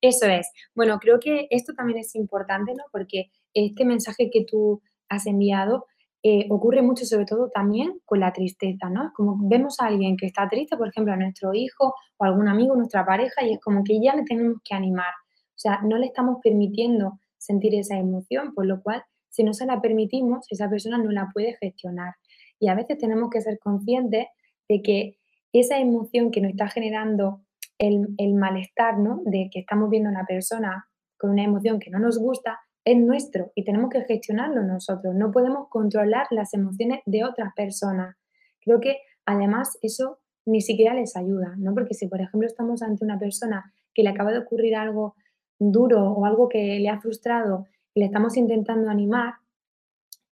Eso 0.01 0.27
es. 0.27 0.49
Bueno, 0.75 0.99
creo 0.99 1.19
que 1.19 1.49
esto 1.51 1.73
también 1.75 1.99
es 1.99 2.15
importante, 2.15 2.73
¿no? 2.75 2.85
Porque 2.93 3.31
este 3.53 3.85
mensaje 3.85 4.31
que 4.33 4.45
tú 4.45 4.81
has 5.09 5.27
enviado 5.27 5.87
eh, 6.23 6.47
ocurre 6.51 6.83
mucho, 6.83 7.05
sobre 7.05 7.27
todo 7.27 7.49
también 7.49 8.01
con 8.05 8.19
la 8.21 8.33
tristeza, 8.33 8.91
¿no? 8.91 9.07
Es 9.07 9.13
como 9.13 9.37
vemos 9.49 9.79
a 9.81 9.87
alguien 9.87 10.17
que 10.17 10.27
está 10.27 10.49
triste, 10.49 10.77
por 10.77 10.89
ejemplo, 10.89 11.13
a 11.13 11.17
nuestro 11.17 11.55
hijo 11.55 11.95
o 12.17 12.25
algún 12.25 12.49
amigo, 12.49 12.75
nuestra 12.75 13.07
pareja, 13.07 13.45
y 13.45 13.53
es 13.53 13.61
como 13.61 13.85
que 13.85 14.01
ya 14.01 14.17
le 14.17 14.25
tenemos 14.25 14.59
que 14.65 14.75
animar. 14.75 15.13
O 15.51 15.61
sea, 15.61 15.81
no 15.83 15.97
le 15.97 16.07
estamos 16.07 16.39
permitiendo 16.43 17.21
sentir 17.37 17.75
esa 17.77 17.97
emoción, 17.97 18.53
por 18.55 18.67
lo 18.67 18.83
cual, 18.83 19.05
si 19.29 19.45
no 19.45 19.55
se 19.55 19.67
la 19.67 19.81
permitimos, 19.81 20.47
esa 20.51 20.69
persona 20.69 20.99
no 20.99 21.11
la 21.11 21.29
puede 21.33 21.57
gestionar. 21.61 22.15
Y 22.59 22.69
a 22.69 22.75
veces 22.75 22.99
tenemos 22.99 23.31
que 23.31 23.41
ser 23.41 23.59
conscientes 23.59 24.27
de 24.69 24.83
que 24.83 25.19
esa 25.53 25.79
emoción 25.79 26.31
que 26.31 26.41
nos 26.41 26.51
está 26.51 26.69
generando 26.69 27.43
el, 27.79 28.35
malestar, 28.35 28.99
¿no? 28.99 29.23
De 29.25 29.49
que 29.53 29.61
estamos 29.61 29.89
viendo 29.91 30.09
a 30.09 30.13
una 30.13 30.27
persona 30.27 30.87
con 31.17 31.31
una 31.31 31.45
emoción 31.45 31.79
que 31.79 31.91
no 31.91 31.99
nos 31.99 32.19
gusta, 32.19 32.59
es 32.85 32.97
nuestro 32.97 33.53
y 33.55 33.65
tenemos 33.65 33.91
que 33.91 34.03
gestionarlo 34.03 34.63
nosotros. 34.63 35.15
No 35.15 35.31
podemos 35.31 35.69
controlar 35.69 36.27
las 36.31 36.55
emociones 36.55 37.01
de 37.07 37.25
otras 37.25 37.53
personas. 37.55 38.17
Creo 38.61 38.81
que 38.81 38.99
además 39.27 39.79
eso 39.83 40.21
ni 40.47 40.61
siquiera 40.61 40.95
les 40.95 41.17
ayuda, 41.17 41.55
¿no? 41.59 41.75
Porque 41.75 41.95
si, 41.95 42.09
por 42.09 42.21
ejemplo, 42.21 42.47
estamos 42.47 42.83
ante 42.83 43.05
una 43.05 43.19
persona 43.19 43.73
que 43.95 44.03
le 44.03 44.11
acaba 44.11 44.33
de 44.33 44.39
ocurrir 44.39 44.75
algo 44.77 45.15
duro 45.59 46.13
o 46.13 46.25
algo 46.25 46.49
que 46.49 46.79
le 46.79 46.89
ha 46.89 47.01
frustrado 47.01 47.67
y 47.95 48.01
le 48.01 48.07
estamos 48.07 48.37
intentando 48.37 48.89
animar, 48.89 49.35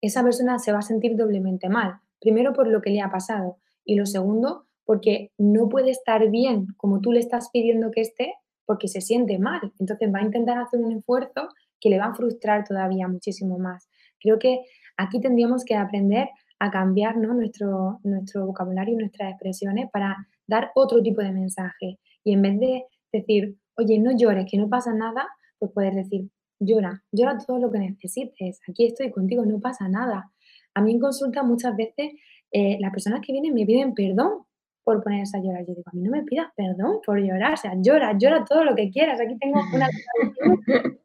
esa 0.00 0.22
persona 0.22 0.58
se 0.58 0.72
va 0.72 0.78
a 0.78 0.82
sentir 0.82 1.16
doblemente 1.16 1.68
mal, 1.68 2.00
Primero 2.20 2.52
por 2.52 2.68
lo 2.68 2.80
que 2.80 2.90
le 2.90 3.00
ha 3.00 3.10
pasado 3.10 3.58
y 3.84 3.96
lo 3.96 4.06
segundo 4.06 4.66
porque 4.84 5.32
no 5.36 5.68
puede 5.68 5.90
estar 5.90 6.30
bien 6.30 6.68
como 6.76 7.00
tú 7.00 7.12
le 7.12 7.20
estás 7.20 7.50
pidiendo 7.50 7.90
que 7.90 8.00
esté 8.00 8.34
porque 8.64 8.88
se 8.88 9.00
siente 9.00 9.38
mal. 9.38 9.72
Entonces 9.78 10.12
va 10.12 10.20
a 10.20 10.24
intentar 10.24 10.58
hacer 10.58 10.80
un 10.80 10.92
esfuerzo 10.92 11.48
que 11.80 11.90
le 11.90 11.98
va 11.98 12.06
a 12.06 12.14
frustrar 12.14 12.64
todavía 12.64 13.08
muchísimo 13.08 13.58
más. 13.58 13.88
Creo 14.20 14.38
que 14.38 14.60
aquí 14.96 15.20
tendríamos 15.20 15.64
que 15.64 15.74
aprender 15.74 16.28
a 16.58 16.70
cambiar 16.70 17.16
nuestro, 17.16 18.00
nuestro 18.02 18.46
vocabulario 18.46 18.94
y 18.94 18.98
nuestras 18.98 19.30
expresiones 19.30 19.90
para 19.90 20.16
dar 20.46 20.70
otro 20.74 21.02
tipo 21.02 21.20
de 21.20 21.32
mensaje. 21.32 21.98
Y 22.24 22.32
en 22.32 22.42
vez 22.42 22.58
de 22.58 22.84
decir, 23.12 23.56
oye, 23.76 23.98
no 23.98 24.16
llores, 24.16 24.46
que 24.50 24.56
no 24.56 24.68
pasa 24.68 24.92
nada, 24.94 25.26
pues 25.58 25.70
puedes 25.72 25.94
decir, 25.94 26.30
llora, 26.58 27.02
llora 27.12 27.38
todo 27.38 27.58
lo 27.58 27.70
que 27.70 27.78
necesites, 27.78 28.60
aquí 28.68 28.86
estoy 28.86 29.10
contigo, 29.10 29.44
no 29.44 29.60
pasa 29.60 29.88
nada. 29.88 30.30
A 30.76 30.82
mí 30.82 30.92
en 30.92 31.00
consulta 31.00 31.42
muchas 31.42 31.74
veces 31.74 32.12
eh, 32.52 32.76
las 32.80 32.90
personas 32.90 33.22
que 33.22 33.32
vienen 33.32 33.54
me 33.54 33.64
piden 33.64 33.94
perdón 33.94 34.44
por 34.84 35.02
ponerse 35.02 35.38
a 35.38 35.40
llorar. 35.40 35.64
Yo 35.66 35.74
digo, 35.74 35.82
a 35.86 35.96
mí 35.96 36.02
no 36.02 36.10
me 36.10 36.22
pidas 36.22 36.48
perdón 36.54 37.00
por 37.04 37.18
llorar, 37.18 37.54
o 37.54 37.56
sea, 37.56 37.72
llora, 37.80 38.16
llora 38.18 38.44
todo 38.44 38.62
lo 38.62 38.74
que 38.74 38.90
quieras. 38.90 39.18
Aquí 39.18 39.38
tengo 39.38 39.58
una 39.72 39.88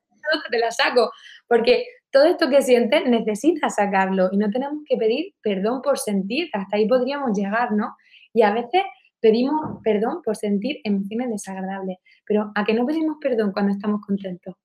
te 0.51 0.59
la 0.59 0.71
saco, 0.71 1.09
porque 1.47 1.85
todo 2.11 2.25
esto 2.25 2.49
que 2.49 2.61
sientes 2.61 3.05
necesitas 3.05 3.75
sacarlo 3.75 4.29
y 4.31 4.37
no 4.37 4.49
tenemos 4.49 4.83
que 4.85 4.97
pedir 4.97 5.33
perdón 5.41 5.81
por 5.81 5.97
sentir, 5.97 6.49
hasta 6.51 6.75
ahí 6.75 6.85
podríamos 6.85 7.37
llegar, 7.37 7.71
¿no? 7.71 7.95
Y 8.33 8.41
a 8.41 8.53
veces 8.53 8.83
pedimos 9.21 9.79
perdón 9.83 10.21
por 10.21 10.35
sentir 10.35 10.81
emociones 10.83 11.29
desagradables, 11.29 11.97
pero 12.25 12.51
¿a 12.55 12.65
qué 12.65 12.73
no 12.73 12.85
pedimos 12.85 13.17
perdón 13.21 13.53
cuando 13.53 13.71
estamos 13.71 14.01
contentos? 14.05 14.55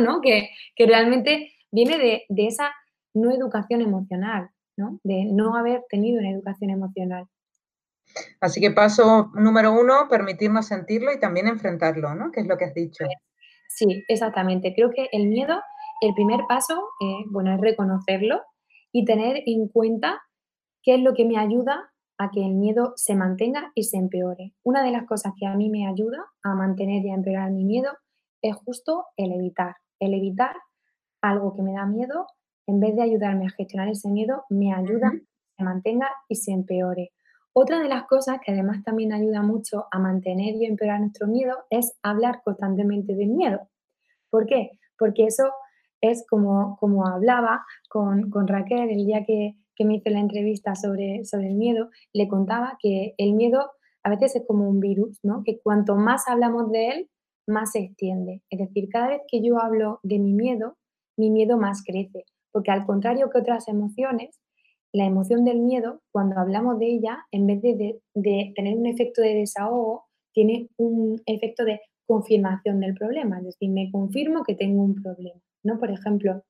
¿no? 0.00 0.20
Que, 0.20 0.50
que 0.76 0.86
realmente 0.86 1.52
viene 1.70 1.98
de, 1.98 2.24
de 2.28 2.46
esa 2.46 2.72
no 3.14 3.30
educación 3.30 3.80
emocional, 3.80 4.50
¿no? 4.76 5.00
De 5.02 5.24
no 5.24 5.56
haber 5.56 5.84
tenido 5.88 6.20
una 6.20 6.30
educación 6.30 6.70
emocional. 6.70 7.26
Así 8.40 8.60
que 8.60 8.70
paso 8.70 9.30
número 9.34 9.72
uno, 9.72 10.08
permitirnos 10.08 10.66
sentirlo 10.66 11.12
y 11.12 11.20
también 11.20 11.46
enfrentarlo, 11.46 12.14
¿no? 12.14 12.30
Que 12.32 12.40
es 12.40 12.46
lo 12.46 12.56
que 12.56 12.64
has 12.64 12.74
dicho. 12.74 13.04
Sí, 13.68 14.04
exactamente. 14.08 14.74
Creo 14.74 14.90
que 14.90 15.08
el 15.12 15.28
miedo, 15.28 15.60
el 16.00 16.14
primer 16.14 16.40
paso, 16.48 16.74
eh, 17.00 17.24
bueno, 17.30 17.54
es 17.54 17.60
reconocerlo 17.60 18.42
y 18.92 19.04
tener 19.04 19.42
en 19.46 19.68
cuenta 19.68 20.20
qué 20.82 20.94
es 20.94 21.00
lo 21.00 21.14
que 21.14 21.24
me 21.24 21.38
ayuda 21.38 21.92
a 22.18 22.30
que 22.30 22.44
el 22.44 22.54
miedo 22.54 22.94
se 22.96 23.14
mantenga 23.14 23.70
y 23.74 23.84
se 23.84 23.96
empeore. 23.96 24.54
Una 24.64 24.82
de 24.82 24.90
las 24.90 25.04
cosas 25.04 25.32
que 25.38 25.46
a 25.46 25.54
mí 25.54 25.70
me 25.70 25.86
ayuda 25.86 26.24
a 26.42 26.54
mantener 26.54 27.04
y 27.04 27.10
a 27.10 27.14
empeorar 27.14 27.50
mi 27.50 27.64
miedo 27.64 27.92
es 28.42 28.56
justo 28.56 29.06
el 29.16 29.32
evitar. 29.32 29.76
El 30.00 30.14
evitar 30.14 30.56
algo 31.20 31.54
que 31.54 31.62
me 31.62 31.74
da 31.74 31.86
miedo 31.86 32.26
en 32.68 32.80
vez 32.80 32.94
de 32.94 33.02
ayudarme 33.02 33.46
a 33.46 33.50
gestionar 33.50 33.88
ese 33.88 34.10
miedo, 34.10 34.44
me 34.50 34.74
ayuda 34.74 35.08
a 35.08 35.12
que 35.12 35.24
se 35.56 35.64
mantenga 35.64 36.08
y 36.28 36.36
se 36.36 36.52
empeore. 36.52 37.12
Otra 37.54 37.80
de 37.80 37.88
las 37.88 38.04
cosas 38.04 38.38
que 38.44 38.52
además 38.52 38.84
también 38.84 39.12
ayuda 39.12 39.42
mucho 39.42 39.86
a 39.90 39.98
mantener 39.98 40.54
y 40.54 40.66
empeorar 40.66 41.00
nuestro 41.00 41.26
miedo 41.26 41.56
es 41.70 41.98
hablar 42.02 42.42
constantemente 42.44 43.14
del 43.14 43.30
miedo. 43.30 43.60
¿Por 44.30 44.46
qué? 44.46 44.72
Porque 44.98 45.24
eso 45.24 45.44
es 46.02 46.26
como, 46.28 46.76
como 46.78 47.06
hablaba 47.06 47.64
con, 47.88 48.30
Raquel 48.46 48.90
el 48.90 49.06
día 49.06 49.24
que, 49.24 49.54
me 49.84 49.96
hice 49.96 50.10
la 50.10 50.20
entrevista 50.20 50.74
sobre, 50.74 51.24
sobre 51.24 51.48
el 51.48 51.54
miedo, 51.54 51.88
le 52.12 52.26
contaba 52.28 52.76
que 52.80 53.14
el 53.16 53.34
miedo 53.34 53.70
a 54.02 54.10
veces 54.10 54.34
es 54.36 54.42
como 54.46 54.68
un 54.68 54.80
virus, 54.80 55.20
¿no? 55.22 55.42
Que 55.44 55.60
cuanto 55.60 55.94
más 55.94 56.26
hablamos 56.26 56.70
de 56.72 56.88
él, 56.88 57.10
más 57.46 57.72
se 57.72 57.80
extiende. 57.80 58.42
Es 58.50 58.58
decir, 58.58 58.88
cada 58.90 59.08
vez 59.08 59.22
que 59.28 59.40
yo 59.40 59.60
hablo 59.60 60.00
de 60.02 60.18
mi 60.18 60.34
miedo, 60.34 60.76
mi 61.16 61.30
miedo 61.30 61.58
más 61.58 61.82
crece, 61.84 62.24
porque 62.52 62.70
al 62.70 62.86
contrario 62.86 63.30
que 63.30 63.38
otras 63.38 63.68
emociones, 63.68 64.40
la 64.92 65.04
emoción 65.04 65.44
del 65.44 65.60
miedo, 65.60 66.00
cuando 66.10 66.38
hablamos 66.38 66.78
de 66.78 66.86
ella, 66.86 67.26
en 67.30 67.46
vez 67.46 67.62
de, 67.62 68.00
tener 68.54 68.76
un 68.76 68.86
efecto 68.86 69.22
de 69.22 69.34
desahogo, 69.34 70.06
tiene 70.32 70.68
un 70.76 71.20
efecto 71.26 71.64
de 71.64 71.80
confirmación 72.06 72.80
del 72.80 72.94
problema, 72.94 73.38
es 73.38 73.44
decir, 73.44 73.70
me 73.70 73.90
confirmo 73.90 74.42
que 74.44 74.54
tengo 74.54 74.82
un 74.82 74.94
problema. 74.94 75.40
¿no? 75.62 75.78
Por 75.78 75.90
ejemplo, 75.90 76.42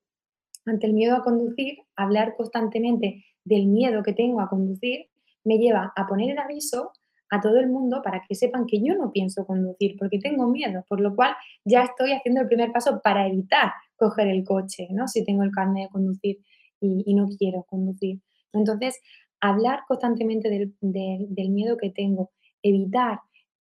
ante 0.65 0.87
el 0.87 0.93
miedo 0.93 1.15
a 1.15 1.23
conducir, 1.23 1.79
hablar 1.95 2.35
constantemente 2.37 3.25
del 3.43 3.67
miedo 3.67 4.03
que 4.03 4.13
tengo 4.13 4.41
a 4.41 4.49
conducir 4.49 5.07
me 5.43 5.57
lleva 5.57 5.91
a 5.95 6.07
poner 6.07 6.29
en 6.29 6.39
aviso 6.39 6.91
a 7.29 7.41
todo 7.41 7.59
el 7.59 7.67
mundo 7.67 8.01
para 8.03 8.23
que 8.27 8.35
sepan 8.35 8.65
que 8.65 8.81
yo 8.81 8.95
no 8.95 9.11
pienso 9.11 9.45
conducir 9.45 9.95
porque 9.97 10.19
tengo 10.19 10.47
miedo, 10.47 10.83
por 10.87 10.99
lo 10.99 11.15
cual 11.15 11.35
ya 11.63 11.83
estoy 11.83 12.13
haciendo 12.13 12.41
el 12.41 12.47
primer 12.47 12.71
paso 12.71 13.01
para 13.03 13.27
evitar 13.27 13.71
coger 13.99 14.27
el 14.29 14.43
coche, 14.43 14.87
¿no? 14.91 15.07
Si 15.07 15.23
tengo 15.23 15.43
el 15.43 15.51
carnet 15.51 15.87
de 15.87 15.89
conducir 15.89 16.37
y, 16.79 17.13
no 17.13 17.27
quiero 17.37 17.63
conducir. 17.63 18.21
Entonces, 18.53 18.99
hablar 19.41 19.81
constantemente 19.87 20.49
del, 20.49 21.49
miedo 21.49 21.77
que 21.77 21.91
tengo, 21.91 22.31
evitar 22.63 23.19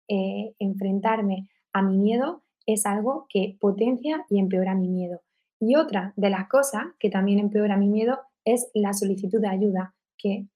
eh, 0.08 0.54
enfrentarme 0.58 1.48
a 1.72 1.82
mi 1.82 1.98
miedo 1.98 2.42
es 2.66 2.86
algo 2.86 3.26
que 3.28 3.56
potencia 3.60 4.24
y 4.30 4.38
empeora 4.38 4.74
mi 4.74 4.88
miedo. 4.88 5.20
Y 5.60 5.76
otra 5.76 6.12
de 6.16 6.30
las 6.30 6.48
cosas 6.48 6.84
que 6.98 7.10
también 7.10 7.38
empeora 7.38 7.76
mi 7.76 7.88
miedo 7.88 8.18
es 8.44 8.70
la 8.74 8.92
solicitud 8.92 9.40
de 9.40 9.48
ayuda, 9.48 9.94
que 10.16 10.46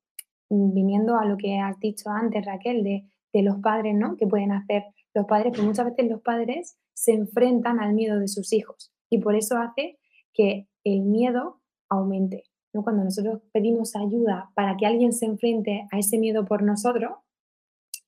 mm, 0.49 0.73
viniendo 0.73 1.17
a 1.19 1.27
lo 1.27 1.37
que 1.37 1.59
has 1.59 1.79
dicho 1.79 2.11
antes, 2.11 2.45
Raquel, 2.45 2.83
de, 2.83 3.05
los 3.43 3.59
padres, 3.59 3.95
¿no? 3.95 4.17
Que 4.17 4.27
pueden 4.27 4.51
hacer 4.51 4.85
los 5.13 5.27
padres, 5.27 5.55
que 5.55 5.61
muchas 5.61 5.85
veces 5.85 6.09
los 6.09 6.23
padres 6.23 6.79
se 6.95 7.13
enfrentan 7.13 7.81
al 7.81 7.93
miedo 7.93 8.19
de 8.19 8.29
sus 8.29 8.51
hijos 8.55 8.96
y 9.11 9.19
por 9.19 9.35
eso 9.35 9.57
hace 9.57 9.99
que 10.33 10.69
el 10.85 11.03
miedo 11.03 11.61
aumente. 11.89 12.45
Cuando 12.73 13.05
nosotros 13.05 13.41
pedimos 13.53 13.97
ayuda 13.97 14.51
para 14.55 14.77
que 14.77 14.87
alguien 14.87 15.13
se 15.13 15.25
enfrente 15.25 15.87
a 15.91 15.99
ese 15.99 16.19
miedo 16.19 16.45
por 16.45 16.63
nosotros, 16.63 17.13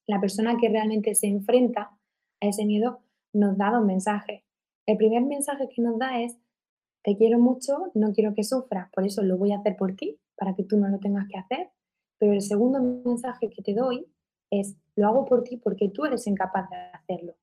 la 0.07 0.21
persona 0.21 0.57
que 0.59 0.69
realmente 0.69 1.15
se 1.15 1.27
enfrenta 1.27 1.91
a 2.41 2.47
ese 2.47 2.65
miedo 2.65 3.01
nos 3.33 3.57
da 3.57 3.71
dos 3.71 3.85
mensajes. 3.85 4.43
El 4.87 4.97
primer 4.97 5.23
mensaje 5.23 5.69
que 5.69 5.83
nos 5.83 5.99
da 5.99 6.21
es, 6.21 6.37
te 7.03 7.17
quiero 7.17 7.39
mucho, 7.39 7.91
no 7.95 8.13
quiero 8.13 8.35
que 8.35 8.45
sufras, 8.45 8.91
por 8.93 9.07
eso 9.07 9.23
lo 9.23 9.37
voy 9.39 9.53
a 9.53 9.59
hacer 9.59 9.77
por 9.77 9.95
ti, 9.95 10.19
para 10.37 10.55
que 10.55 10.65
tú 10.65 10.77
no 10.77 10.89
lo 10.89 10.99
tengas 10.99 11.27
que 11.29 11.39
hacer. 11.39 11.71
Pero 12.19 12.33
el 12.33 12.43
segundo 12.43 12.81
mensaje 12.81 13.51
que 13.51 13.63
te 13.63 13.75
doy 13.75 14.07
es, 14.51 14.77
lo 14.97 15.07
hago 15.07 15.25
por 15.25 15.45
ti 15.45 15.57
porque 15.57 15.89
tú 15.89 16.05
eres 16.05 16.27
incapaz 16.27 16.69
de 16.71 16.77
hacerlo. 16.77 17.37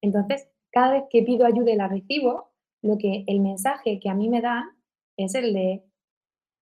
Entonces, 0.00 0.48
cada 0.70 0.92
vez 0.92 1.04
que 1.10 1.22
pido 1.22 1.44
ayuda 1.44 1.72
y 1.72 1.76
la 1.76 1.88
recibo, 1.88 2.50
lo 2.86 2.98
que 2.98 3.24
el 3.26 3.40
mensaje 3.40 3.98
que 4.00 4.08
a 4.08 4.14
mí 4.14 4.28
me 4.28 4.40
da 4.40 4.64
es 5.16 5.34
el 5.34 5.52
de, 5.52 5.82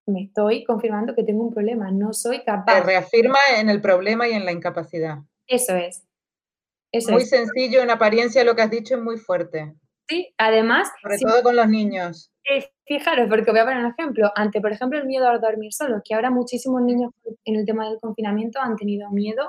me 0.07 0.25
estoy 0.25 0.65
confirmando 0.65 1.15
que 1.15 1.25
tengo 1.25 1.45
un 1.45 1.53
problema, 1.53 1.91
no 1.91 2.13
soy 2.13 2.43
capaz. 2.45 2.75
Te 2.75 2.83
reafirma 2.83 3.39
en 3.59 3.69
el 3.69 3.81
problema 3.81 4.29
y 4.29 4.33
en 4.33 4.45
la 4.45 4.53
incapacidad. 4.53 5.19
Eso 5.47 5.77
es. 5.77 6.07
muy 7.11 7.25
sencillo, 7.25 7.83
en 7.83 7.91
apariencia 7.91 8.45
lo 8.45 8.55
que 8.55 8.63
has 8.63 8.71
dicho 8.71 8.97
es 8.97 9.03
muy 9.03 9.19
fuerte. 9.19 9.75
Sí, 10.09 10.35
además. 10.37 10.91
Sobre 11.03 11.19
todo 11.19 11.43
con 11.43 11.57
los 11.57 11.69
niños. 11.69 12.31
fijaros, 12.87 13.29
porque 13.29 13.51
voy 13.51 13.61
a 13.61 13.65
poner 13.65 13.85
un 13.85 13.93
ejemplo. 13.93 14.31
Ante, 14.35 14.61
por 14.61 14.73
ejemplo, 14.73 14.99
el 14.99 15.07
miedo 15.07 15.29
a 15.29 15.39
dormir 15.39 15.73
solo, 15.73 16.03
que 16.05 16.15
ahora 16.15 16.31
muchísimos 16.31 16.83
niños 16.83 17.11
en 17.45 17.57
el 17.57 17.65
tema 17.65 17.89
del 17.89 17.99
confinamiento 18.01 18.61
han 18.61 18.77
tenido 18.77 19.11
miedo 19.11 19.47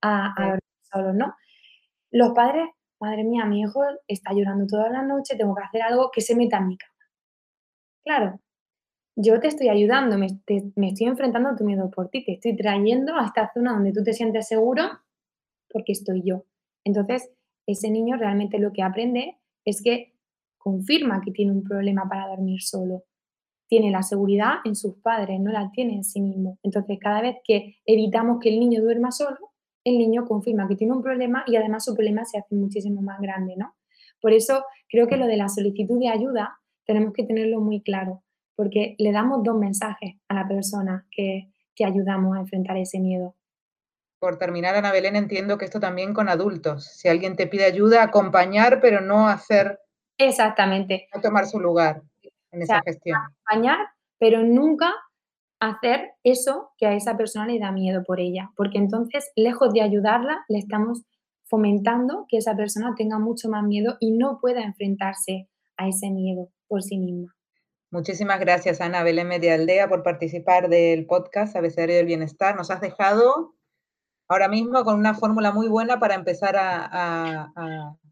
a, 0.00 0.32
dormir 0.36 0.60
solos, 0.90 1.14
¿no? 1.14 1.34
Los 2.10 2.32
padres, 2.32 2.68
madre 3.00 3.24
mía, 3.24 3.44
mi 3.44 3.60
hijo 3.60 3.82
está 4.06 4.32
llorando 4.32 4.66
toda 4.66 4.90
la 4.90 5.02
noche, 5.02 5.36
tengo 5.36 5.54
que 5.54 5.64
hacer 5.64 5.82
algo 5.82 6.10
que 6.12 6.20
se 6.20 6.34
meta 6.34 6.58
en 6.58 6.68
mi 6.68 6.76
cama. 6.76 6.94
Claro, 8.04 8.40
yo 9.16 9.40
te 9.40 9.48
estoy 9.48 9.68
ayudando, 9.68 10.16
me, 10.16 10.28
me 10.76 10.88
estoy 10.88 11.06
enfrentando 11.06 11.50
a 11.50 11.56
tu 11.56 11.64
miedo 11.64 11.90
por 11.90 12.08
ti, 12.08 12.24
te 12.24 12.32
estoy 12.32 12.56
trayendo 12.56 13.16
a 13.16 13.26
esta 13.26 13.50
zona 13.52 13.72
donde 13.72 13.92
tú 13.92 14.02
te 14.02 14.12
sientes 14.12 14.48
seguro 14.48 14.84
porque 15.68 15.92
estoy 15.92 16.22
yo. 16.24 16.44
Entonces, 16.84 17.30
ese 17.66 17.90
niño 17.90 18.16
realmente 18.16 18.58
lo 18.58 18.72
que 18.72 18.82
aprende 18.82 19.36
es 19.64 19.82
que 19.82 20.14
confirma 20.56 21.20
que 21.20 21.32
tiene 21.32 21.52
un 21.52 21.62
problema 21.62 22.08
para 22.08 22.28
dormir 22.28 22.62
solo. 22.62 23.04
Tiene 23.68 23.90
la 23.90 24.02
seguridad 24.02 24.54
en 24.64 24.74
sus 24.74 24.96
padres, 24.96 25.38
no 25.40 25.52
la 25.52 25.70
tiene 25.70 25.94
en 25.94 26.04
sí 26.04 26.20
mismo. 26.20 26.58
Entonces, 26.62 26.98
cada 27.00 27.20
vez 27.20 27.36
que 27.44 27.76
evitamos 27.84 28.38
que 28.40 28.48
el 28.48 28.60
niño 28.60 28.80
duerma 28.80 29.10
solo, 29.10 29.47
el 29.88 29.98
niño 29.98 30.26
confirma 30.26 30.68
que 30.68 30.76
tiene 30.76 30.92
un 30.92 31.02
problema 31.02 31.44
y 31.46 31.56
además 31.56 31.84
su 31.84 31.94
problema 31.94 32.24
se 32.24 32.38
hace 32.38 32.54
muchísimo 32.54 33.02
más 33.02 33.20
grande, 33.20 33.54
¿no? 33.56 33.74
Por 34.20 34.32
eso 34.32 34.64
creo 34.88 35.06
que 35.06 35.16
lo 35.16 35.26
de 35.26 35.36
la 35.36 35.48
solicitud 35.48 35.98
de 36.00 36.08
ayuda 36.08 36.58
tenemos 36.84 37.12
que 37.12 37.24
tenerlo 37.24 37.60
muy 37.60 37.82
claro, 37.82 38.22
porque 38.56 38.94
le 38.98 39.12
damos 39.12 39.42
dos 39.44 39.56
mensajes 39.58 40.16
a 40.28 40.34
la 40.34 40.48
persona 40.48 41.06
que, 41.10 41.50
que 41.74 41.84
ayudamos 41.84 42.36
a 42.36 42.40
enfrentar 42.40 42.76
ese 42.76 42.98
miedo. 42.98 43.34
Por 44.18 44.36
terminar, 44.36 44.74
Ana 44.74 44.90
Belén, 44.90 45.14
entiendo 45.14 45.58
que 45.58 45.64
esto 45.64 45.78
también 45.78 46.12
con 46.12 46.28
adultos. 46.28 46.86
Si 46.86 47.08
alguien 47.08 47.36
te 47.36 47.46
pide 47.46 47.64
ayuda, 47.64 48.02
acompañar, 48.02 48.80
pero 48.80 49.00
no 49.00 49.28
hacer. 49.28 49.78
Exactamente. 50.16 51.08
No 51.14 51.20
tomar 51.20 51.46
su 51.46 51.60
lugar 51.60 52.02
en 52.50 52.62
esa 52.62 52.82
gestión. 52.82 53.16
Acompañar, 53.16 53.78
pero 54.18 54.42
nunca 54.42 54.92
hacer 55.60 56.12
eso 56.22 56.70
que 56.78 56.86
a 56.86 56.94
esa 56.94 57.16
persona 57.16 57.46
le 57.46 57.58
da 57.58 57.72
miedo 57.72 58.02
por 58.04 58.20
ella. 58.20 58.50
Porque 58.56 58.78
entonces, 58.78 59.30
lejos 59.36 59.72
de 59.72 59.82
ayudarla, 59.82 60.44
le 60.48 60.58
estamos 60.58 61.02
fomentando 61.44 62.26
que 62.28 62.38
esa 62.38 62.54
persona 62.54 62.94
tenga 62.96 63.18
mucho 63.18 63.48
más 63.48 63.64
miedo 63.64 63.96
y 64.00 64.12
no 64.12 64.38
pueda 64.40 64.62
enfrentarse 64.62 65.48
a 65.76 65.88
ese 65.88 66.10
miedo 66.10 66.50
por 66.66 66.82
sí 66.82 66.98
misma. 66.98 67.34
Muchísimas 67.90 68.38
gracias, 68.38 68.82
Ana 68.82 69.02
Belén 69.02 69.28
Medialdea, 69.28 69.88
por 69.88 70.02
participar 70.02 70.68
del 70.68 71.06
podcast 71.06 71.56
Abecedario 71.56 71.96
del 71.96 72.06
Bienestar. 72.06 72.54
Nos 72.54 72.70
has 72.70 72.82
dejado 72.82 73.54
ahora 74.28 74.48
mismo 74.48 74.84
con 74.84 74.98
una 74.98 75.14
fórmula 75.14 75.52
muy 75.52 75.68
buena 75.68 75.98
para 75.98 76.14
empezar 76.14 76.54
a, 76.58 77.50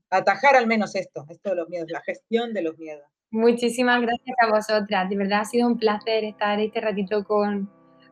atajar 0.08 0.56
al 0.56 0.66
menos 0.66 0.94
esto, 0.94 1.26
esto 1.28 1.50
de 1.50 1.56
los 1.56 1.68
miedos, 1.68 1.90
la 1.90 2.00
gestión 2.00 2.54
de 2.54 2.62
los 2.62 2.78
miedos. 2.78 3.06
Muchísimas 3.30 4.00
gracias 4.00 4.36
a 4.40 4.50
vosotras, 4.50 5.10
de 5.10 5.16
verdad 5.16 5.40
ha 5.40 5.44
sido 5.44 5.66
un 5.66 5.78
placer 5.78 6.24
estar 6.24 6.58
este 6.60 6.80
ratito 6.80 7.24
con, 7.24 7.68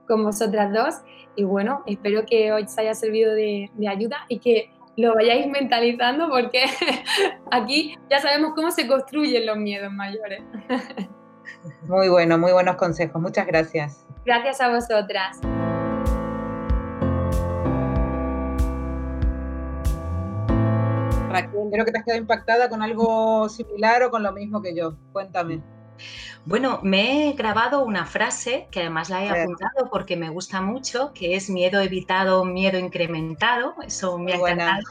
con 0.07 0.25
vosotras 0.25 0.73
dos 0.73 0.95
y 1.37 1.45
bueno, 1.45 1.83
espero 1.87 2.25
que 2.27 2.53
os 2.53 2.77
haya 2.79 2.95
servido 2.95 3.33
de, 3.33 3.71
de 3.75 3.89
ayuda 3.89 4.27
y 4.29 4.39
que 4.39 4.71
lo 4.97 5.15
vayáis 5.15 5.47
mentalizando 5.47 6.29
porque 6.29 6.65
aquí 7.51 7.97
ya 8.11 8.21
sabemos 8.21 8.53
cómo 8.55 8.71
se 8.71 8.87
construyen 8.87 9.47
los 9.47 9.57
miedos 9.57 9.93
mayores. 9.93 10.43
Muy 11.87 12.09
bueno, 12.09 12.39
muy 12.39 12.53
buenos 12.53 12.77
consejos. 12.77 13.21
Muchas 13.21 13.47
gracias. 13.47 14.07
Gracias 14.25 14.61
a 14.61 14.69
vosotras. 14.71 15.41
Raquel, 21.35 21.69
creo 21.71 21.85
que 21.85 21.93
te 21.93 21.99
has 21.99 22.05
quedado 22.05 22.21
impactada 22.21 22.69
con 22.69 22.83
algo 22.83 23.49
similar 23.49 24.03
o 24.05 24.11
con 24.11 24.23
lo 24.23 24.33
mismo 24.33 24.63
que 24.63 24.75
yo. 24.75 24.97
Cuéntame. 25.13 25.63
Bueno, 26.47 26.81
me 26.83 27.31
he 27.31 27.33
grabado 27.33 27.83
una 27.83 28.05
frase 28.05 28.69
que 28.71 28.81
además 28.81 29.09
la 29.09 29.25
he 29.25 29.31
apuntado 29.31 29.89
porque 29.91 30.15
me 30.15 30.29
gusta 30.29 30.61
mucho, 30.61 31.13
que 31.15 31.37
es 31.37 31.49
miedo 31.49 31.81
evitado, 31.81 32.45
miedo 32.45 32.79
incrementado. 32.79 33.75
Eso 33.87 34.19
me 34.19 34.35
ha 34.35 34.37
encantado. 34.37 34.83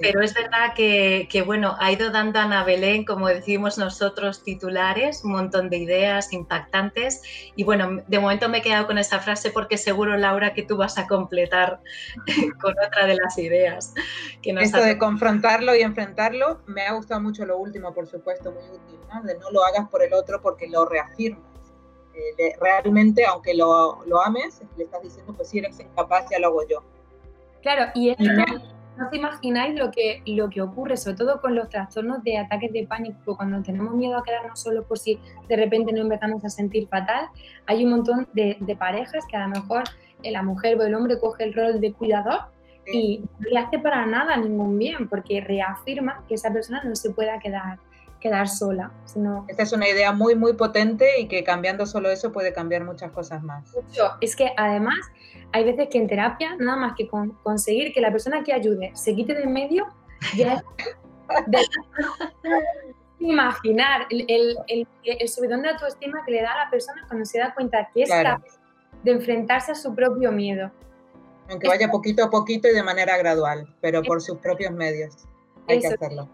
Pero 0.00 0.22
es 0.22 0.32
verdad 0.32 0.72
que, 0.74 1.42
bueno, 1.44 1.76
ha 1.78 1.92
ido 1.92 2.10
dando 2.10 2.38
a 2.38 2.44
Ana 2.44 2.64
Belén, 2.64 3.04
como 3.04 3.28
decimos 3.28 3.76
nosotros, 3.76 4.42
titulares, 4.42 5.22
un 5.22 5.32
montón 5.32 5.68
de 5.68 5.76
ideas 5.76 6.32
impactantes. 6.32 7.20
Y 7.56 7.64
bueno, 7.64 8.02
de 8.06 8.18
momento 8.18 8.48
me 8.48 8.58
he 8.58 8.62
quedado 8.62 8.86
con 8.86 8.96
esa 8.96 9.18
frase 9.18 9.50
porque 9.50 9.76
seguro, 9.76 10.16
Laura, 10.16 10.54
que 10.54 10.62
tú 10.62 10.78
vas 10.78 10.96
a 10.96 11.06
completar 11.06 11.80
con 12.62 12.74
otra 12.86 13.06
de 13.06 13.16
las 13.16 13.36
ideas. 13.36 13.92
Que 14.40 14.54
nos 14.54 14.64
Esto 14.64 14.82
de 14.82 14.96
confrontarlo 14.96 15.76
y 15.76 15.82
enfrentarlo, 15.82 16.62
me 16.66 16.86
ha 16.86 16.92
gustado 16.94 17.20
mucho 17.20 17.44
lo 17.44 17.58
último, 17.58 17.92
por 17.92 18.06
supuesto, 18.06 18.50
muy 18.50 18.62
útil, 18.62 18.98
¿no? 19.12 19.22
De 19.22 19.38
no 19.38 19.50
lo 19.50 19.62
hagas 19.62 19.86
por 19.90 20.02
el 20.02 20.14
otro 20.14 20.19
porque 20.42 20.68
lo 20.68 20.84
reafirmas. 20.84 21.42
Eh, 22.38 22.54
realmente, 22.60 23.24
aunque 23.24 23.54
lo, 23.54 24.04
lo, 24.06 24.20
ames, 24.20 24.62
le 24.76 24.84
estás 24.84 25.02
diciendo, 25.02 25.32
pues 25.34 25.48
si 25.48 25.58
eres 25.58 25.78
incapaz, 25.80 26.26
ya 26.30 26.38
lo 26.38 26.48
hago 26.48 26.68
yo. 26.68 26.82
Claro, 27.62 27.90
y 27.94 28.10
esto 28.10 28.24
no 28.96 29.06
os 29.06 29.14
imagináis 29.14 29.78
lo 29.78 29.90
que, 29.90 30.22
lo 30.26 30.50
que 30.50 30.60
ocurre, 30.60 30.96
sobre 30.96 31.16
todo 31.16 31.40
con 31.40 31.54
los 31.54 31.68
trastornos 31.68 32.22
de 32.22 32.38
ataques 32.38 32.72
de 32.72 32.86
pánico, 32.86 33.36
cuando 33.36 33.62
tenemos 33.62 33.94
miedo 33.94 34.18
a 34.18 34.22
quedarnos 34.22 34.60
solos 34.60 34.84
por 34.86 34.98
si 34.98 35.18
de 35.48 35.56
repente 35.56 35.92
nos 35.92 36.02
empezamos 36.02 36.44
a 36.44 36.50
sentir 36.50 36.88
fatal. 36.88 37.28
Hay 37.66 37.84
un 37.84 37.92
montón 37.92 38.28
de, 38.34 38.56
de 38.60 38.76
parejas 38.76 39.24
que 39.26 39.36
a 39.36 39.46
lo 39.46 39.48
mejor 39.48 39.84
la 40.22 40.42
mujer 40.42 40.78
o 40.78 40.82
el 40.82 40.94
hombre 40.94 41.18
coge 41.18 41.44
el 41.44 41.54
rol 41.54 41.80
de 41.80 41.92
cuidador 41.92 42.40
y 42.92 43.22
no 43.38 43.48
le 43.48 43.58
hace 43.58 43.78
para 43.78 44.04
nada 44.04 44.36
ningún 44.36 44.78
bien, 44.78 45.08
porque 45.08 45.40
reafirma 45.40 46.24
que 46.28 46.34
esa 46.34 46.52
persona 46.52 46.82
no 46.84 46.94
se 46.94 47.10
pueda 47.10 47.38
quedar 47.38 47.78
quedar 48.20 48.48
sola. 48.48 48.92
Sino... 49.04 49.44
Esta 49.48 49.62
es 49.62 49.72
una 49.72 49.88
idea 49.88 50.12
muy, 50.12 50.34
muy 50.34 50.52
potente 50.52 51.20
y 51.20 51.28
que 51.28 51.42
cambiando 51.42 51.86
solo 51.86 52.10
eso 52.10 52.32
puede 52.32 52.52
cambiar 52.52 52.84
muchas 52.84 53.10
cosas 53.12 53.42
más. 53.42 53.64
Es 54.20 54.36
que 54.36 54.52
además 54.56 54.98
hay 55.52 55.64
veces 55.64 55.88
que 55.90 55.98
en 55.98 56.06
terapia, 56.06 56.56
nada 56.58 56.76
más 56.76 56.94
que 56.96 57.08
con 57.08 57.30
conseguir 57.42 57.92
que 57.92 58.00
la 58.00 58.10
persona 58.10 58.44
que 58.44 58.52
ayude 58.52 58.92
se 58.94 59.14
quite 59.14 59.34
de 59.34 59.42
en 59.42 59.52
medio, 59.52 59.86
ya 60.36 60.54
es 60.54 60.62
imaginar 63.20 64.06
el, 64.10 64.56
el, 64.68 65.28
subidón 65.28 65.62
de 65.62 65.70
autoestima 65.70 66.24
que 66.24 66.32
le 66.32 66.42
da 66.42 66.52
a 66.52 66.64
la 66.64 66.70
persona 66.70 67.04
cuando 67.06 67.24
se 67.24 67.38
da 67.38 67.54
cuenta 67.54 67.88
que 67.92 68.02
es 68.02 68.10
capaz 68.10 68.42
de 69.02 69.12
enfrentarse 69.12 69.72
a 69.72 69.74
su 69.74 69.94
propio 69.94 70.32
miedo. 70.32 70.70
Aunque 71.48 71.68
vaya 71.68 71.90
poquito 71.90 72.24
a 72.24 72.30
poquito 72.30 72.68
y 72.68 72.72
de 72.72 72.82
manera 72.82 73.16
gradual, 73.18 73.74
pero 73.80 74.02
por 74.02 74.22
sus 74.22 74.38
propios 74.38 74.72
medios. 74.72 75.26
Hay 75.68 75.80
que 75.80 75.88
hacerlo. 75.88 76.28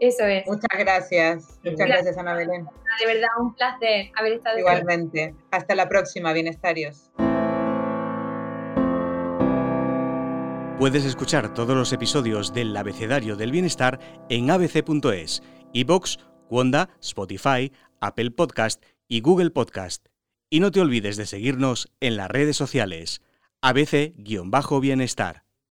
Eso 0.00 0.24
es. 0.24 0.46
Muchas 0.46 0.78
gracias. 0.78 1.60
Muchas 1.62 1.86
gracias, 1.86 2.16
Ana 2.16 2.34
Belén. 2.34 2.66
De 2.98 3.06
verdad, 3.06 3.28
un 3.38 3.54
placer 3.54 4.10
haber 4.16 4.32
estado 4.32 4.58
Igualmente. 4.58 5.34
Hasta 5.50 5.74
la 5.74 5.88
próxima, 5.88 6.32
bienestarios. 6.32 7.10
Puedes 10.78 11.04
escuchar 11.04 11.52
todos 11.52 11.76
los 11.76 11.92
episodios 11.92 12.54
del 12.54 12.74
Abecedario 12.74 13.36
del 13.36 13.52
Bienestar 13.52 14.00
en 14.30 14.50
abc.es, 14.50 15.42
iBox, 15.74 16.18
Wanda, 16.48 16.88
Spotify, 17.02 17.70
Apple 18.00 18.30
Podcast 18.30 18.82
y 19.06 19.20
Google 19.20 19.50
Podcast. 19.50 20.06
Y 20.48 20.60
no 20.60 20.70
te 20.70 20.80
olvides 20.80 21.18
de 21.18 21.26
seguirnos 21.26 21.92
en 22.00 22.16
las 22.16 22.30
redes 22.30 22.56
sociales. 22.56 23.20
ABC-Bienestar. 23.60 25.44